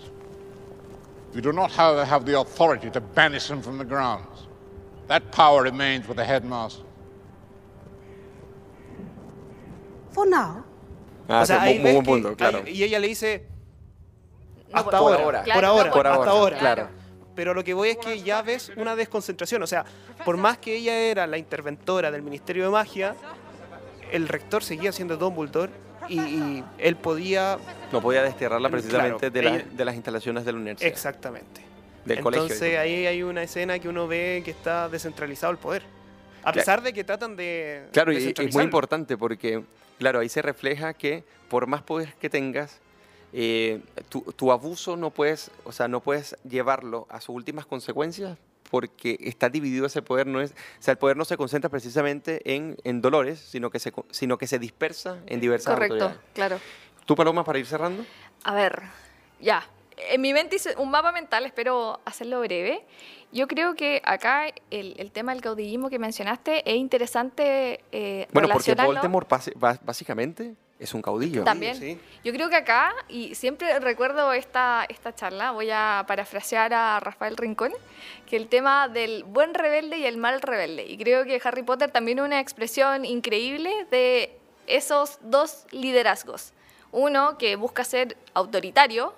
[1.34, 4.46] You do not, however, have the authority to banish them from the grounds.
[5.08, 6.82] That power remains with the headmaster.
[10.12, 10.64] for now,
[11.28, 12.62] Ah, O sea, sí, muy, ves muy buen punto, claro.
[12.64, 13.42] hay- y ella le dice,
[14.76, 15.54] No, hasta por ahora, ahora.
[15.54, 16.58] por ahora, no, por hasta ahora, ahora.
[16.58, 16.88] claro.
[17.34, 19.62] Pero lo que voy es que ya ves una desconcentración.
[19.62, 19.84] O sea,
[20.24, 23.14] por más que ella era la interventora del Ministerio de Magia,
[24.10, 25.70] el rector seguía siendo Dumbledore
[26.08, 27.58] y, y él podía...
[27.92, 30.88] No podía desterrarla precisamente Claro, de, la- ella- de las instalaciones de la universidad.
[30.90, 31.60] Exactamente.
[32.04, 32.80] Del Entonces colegio.
[32.80, 35.82] ahí hay una escena que uno ve que está descentralizado el poder.
[36.44, 37.88] A pesar de que tratan de...
[37.92, 39.62] Claro, y es muy importante porque,
[39.98, 42.78] claro, ahí se refleja que por más poder que tengas,
[43.38, 48.38] eh, tu, tu abuso no puedes, o sea, no puedes llevarlo a sus últimas consecuencias
[48.70, 52.40] porque está dividido ese poder, no es, o sea, el poder no se concentra precisamente
[52.54, 56.58] en, en dolores, sino que se, sino que se dispersa en diversas correcto, claro.
[57.04, 58.06] ¿Tú, Paloma, para ir cerrando?
[58.42, 58.84] A ver,
[59.38, 59.68] ya.
[59.98, 62.86] en mi mente hice un mapa mental, espero hacerlo breve.
[63.32, 68.48] Yo creo que acá el, el tema del caudillismo que mencionaste es interesante eh, Bueno,
[68.48, 68.74] porque.
[68.74, 69.30] Voldemort
[69.84, 71.44] básicamente es un caudillo.
[71.44, 72.00] También.
[72.22, 77.36] Yo creo que acá, y siempre recuerdo esta, esta charla, voy a parafrasear a Rafael
[77.36, 77.72] Rincón,
[78.26, 80.84] que el tema del buen rebelde y el mal rebelde.
[80.86, 86.52] Y creo que Harry Potter también es una expresión increíble de esos dos liderazgos.
[86.92, 89.14] Uno que busca ser autoritario,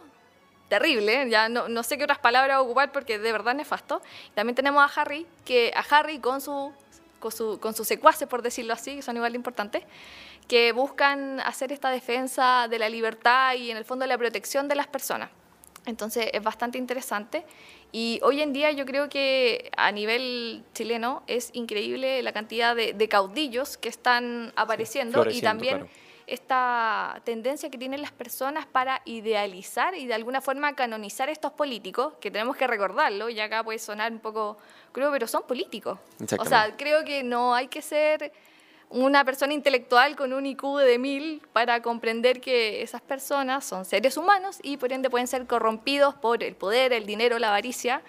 [0.69, 4.01] terrible, ya no, no sé qué otras palabras ocupar porque de verdad nefasto.
[4.35, 6.73] También tenemos a Harry, que a Harry con su
[7.19, 9.83] con, su, con sus secuaces, por decirlo así, que son igual de importantes,
[10.49, 14.75] que buscan hacer esta defensa de la libertad y en el fondo la protección de
[14.75, 15.31] las personas.
[15.85, 17.45] Entonces es bastante interesante
[17.93, 22.93] y hoy en día yo creo que a nivel chileno es increíble la cantidad de,
[22.93, 25.91] de caudillos que están apareciendo y floreciendo, también claro.
[26.27, 31.53] esta tendencia que tienen las personas para idealizar y de alguna forma canonizar a estos
[31.53, 34.59] políticos, que tenemos que recordarlo, y acá puede sonar un poco
[34.93, 35.99] crudo, pero son políticos.
[36.39, 38.31] O sea, creo que no hay que ser
[38.91, 44.17] una persona intelectual con un IQ de mil para comprender que esas personas son seres
[44.17, 48.01] humanos y por ende pueden ser corrompidos por el poder, el dinero, la avaricia.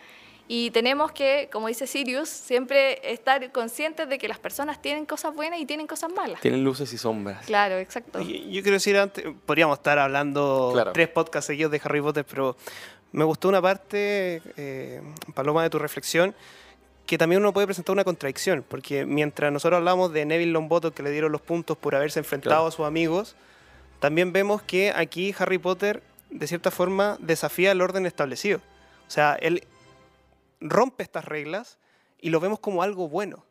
[0.51, 5.35] Y tenemos que, como dice Sirius, siempre estar conscientes de que las personas tienen cosas
[5.35, 6.41] buenas y tienen cosas malas.
[6.41, 7.45] Tienen luces y sombras.
[7.45, 8.19] Claro, exacto.
[8.21, 10.91] Y- Yo quiero decir antes, podríamos estar hablando Claro.
[10.93, 12.55] tres podcasts seguidos de Harry Potter, pero
[13.11, 15.01] me gustó una parte, eh,
[15.35, 16.33] Paloma, de tu reflexión,
[17.09, 21.01] que también uno puede presentar una contradicción, porque mientras nosotros hablamos de Neville Longbottom que
[21.01, 22.67] le dieron los puntos por haberse enfrentado Claro.
[22.67, 23.35] a sus amigos,
[23.99, 28.59] también vemos que aquí Harry Potter, de cierta forma, desafía el orden establecido.
[29.07, 29.63] O sea, él
[30.61, 31.79] rompe estas reglas
[32.21, 33.43] y lo vemos como algo bueno.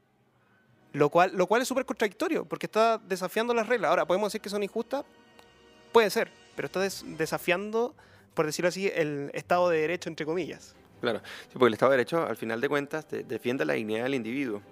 [0.92, 3.88] Lo cual, lo cual es súper contradictorio, porque está desafiando las reglas.
[3.90, 5.04] Ahora, ¿podemos decir que son injustas?
[5.90, 7.92] Puede ser, pero está des- desafiando,
[8.34, 10.76] por decirlo así, el Estado de Derecho, entre comillas.
[11.00, 14.14] Claro, sí, porque el Estado de Derecho, al final de cuentas, defiende la dignidad del
[14.14, 14.62] individuo.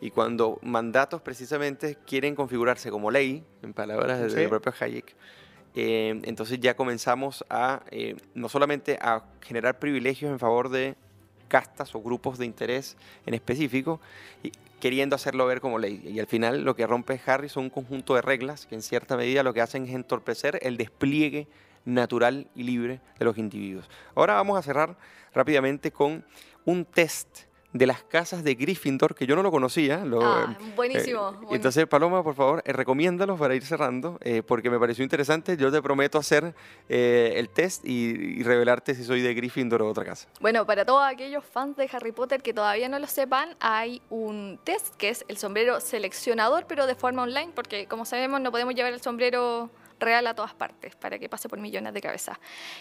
[0.00, 4.36] Y cuando mandatos precisamente quieren configurarse como ley, en palabras de- Sí.
[4.36, 5.14] del propio Hayek,
[5.76, 10.96] eh, entonces ya comenzamos a eh, no solamente a generar privilegios en favor de
[11.48, 12.96] castas o grupos de interés
[13.26, 14.00] en específico,
[14.42, 16.00] y queriendo hacerlo ver como ley.
[16.04, 19.16] Y al final lo que rompe Harry son un conjunto de reglas que en cierta
[19.16, 21.46] medida lo que hacen es entorpecer el despliegue
[21.84, 23.88] natural y libre de los individuos.
[24.14, 24.96] Ahora vamos a cerrar
[25.34, 26.24] rápidamente con
[26.64, 30.04] un test de las casas de Gryffindor, que yo no lo conocía.
[30.04, 31.48] Lo, Ah, eh, buenísimo, eh, bueno.
[31.54, 35.56] Entonces, Paloma, por favor, eh, recomiéndalos para ir cerrando, eh, porque me pareció interesante.
[35.56, 36.52] Yo te prometo hacer
[36.88, 40.28] el test y, y revelarte si soy de Gryffindor o otra casa.
[40.40, 44.58] Bueno, para todos aquellos fans de Harry Potter que todavía no lo sepan, hay un
[44.64, 48.74] test que es el sombrero seleccionador, pero de forma online, porque como sabemos no podemos
[48.74, 49.70] llevar el sombrero
[50.00, 52.38] real a todas partes para que pase por millones de cabezas.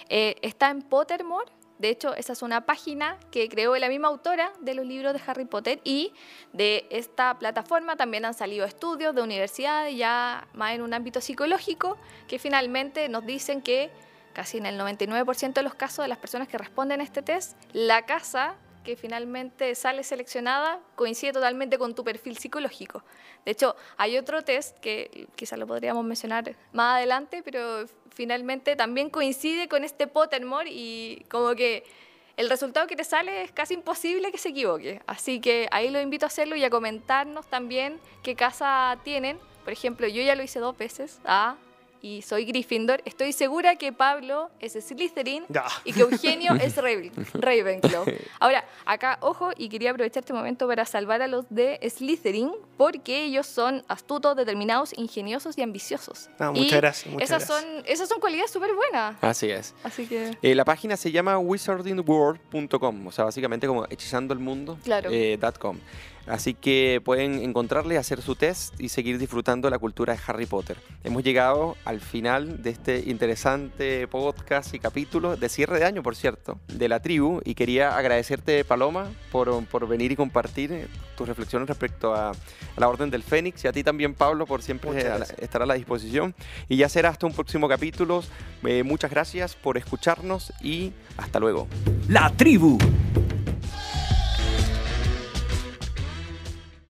[0.08, 1.52] Eh, está en Pottermore.
[1.78, 5.22] De hecho, esa es una página que creó la misma autora de los libros de
[5.26, 6.12] Harry Potter y
[6.52, 11.98] de esta plataforma también han salido estudios de universidades ya más en un ámbito psicológico
[12.28, 13.92] que finalmente nos dicen que
[14.34, 17.58] casi en el 99% de los casos de las personas que responden a este test,
[17.72, 18.56] la casa
[18.90, 23.04] que finalmente sale seleccionada coincide totalmente con tu perfil psicológico.
[23.46, 29.12] De hecho, hay otro test que quizás lo podríamos mencionar más adelante, pero finalmente también
[29.12, 31.84] coincide con este Pottermore y como que
[32.36, 35.04] el resultado que te sale es casi imposible que se equivoque.
[35.06, 39.38] Así que ahí lo invito a hacerlo y a comentarnos también qué casa tienen.
[39.64, 41.20] Por ejemplo, yo ya lo hice dos veces.
[41.26, 41.58] Ah,
[42.02, 43.02] y soy Gryffindor.
[43.06, 45.66] Estoy segura que Pablo es Slytherin Ya.
[45.84, 48.06] y que Eugenio es Raven- Ravenclaw.
[48.40, 53.24] Ahora, acá, ojo, y quería aprovechar este momento para salvar a los de Slytherin, porque
[53.26, 56.30] ellos son astutos, determinados, ingeniosos y ambiciosos.
[56.40, 57.74] Ah, Y muchas gracias, muchas esas gracias.
[57.74, 59.16] son Esas son cualidades súper buenas.
[59.22, 59.74] Así es.
[59.84, 60.38] Así que...
[60.42, 64.78] Eh, la página se llama wizardingworld.com, o sea, básicamente como hechizando el mundo.
[64.84, 65.10] Claro.
[65.12, 65.78] eh, dot .com.
[66.30, 70.46] Así que pueden encontrarle, hacer su test y seguir disfrutando de la cultura de Harry
[70.46, 70.78] Potter.
[71.04, 76.16] Hemos llegado al final de este interesante podcast y capítulo de cierre de año, por
[76.16, 77.42] cierto, de la tribu.
[77.44, 82.36] Y quería agradecerte, Paloma, por, por venir y compartir tus reflexiones respecto a, a
[82.78, 83.66] la Orden del Fénix.
[83.66, 86.36] Y a ti también, Pablo, por siempre a la- estar a la disposición.
[86.68, 88.24] Y ya será hasta un próximo capítulo.
[88.64, 91.68] Eh, muchas gracias por escucharnos y hasta luego.
[92.08, 92.78] La tribu,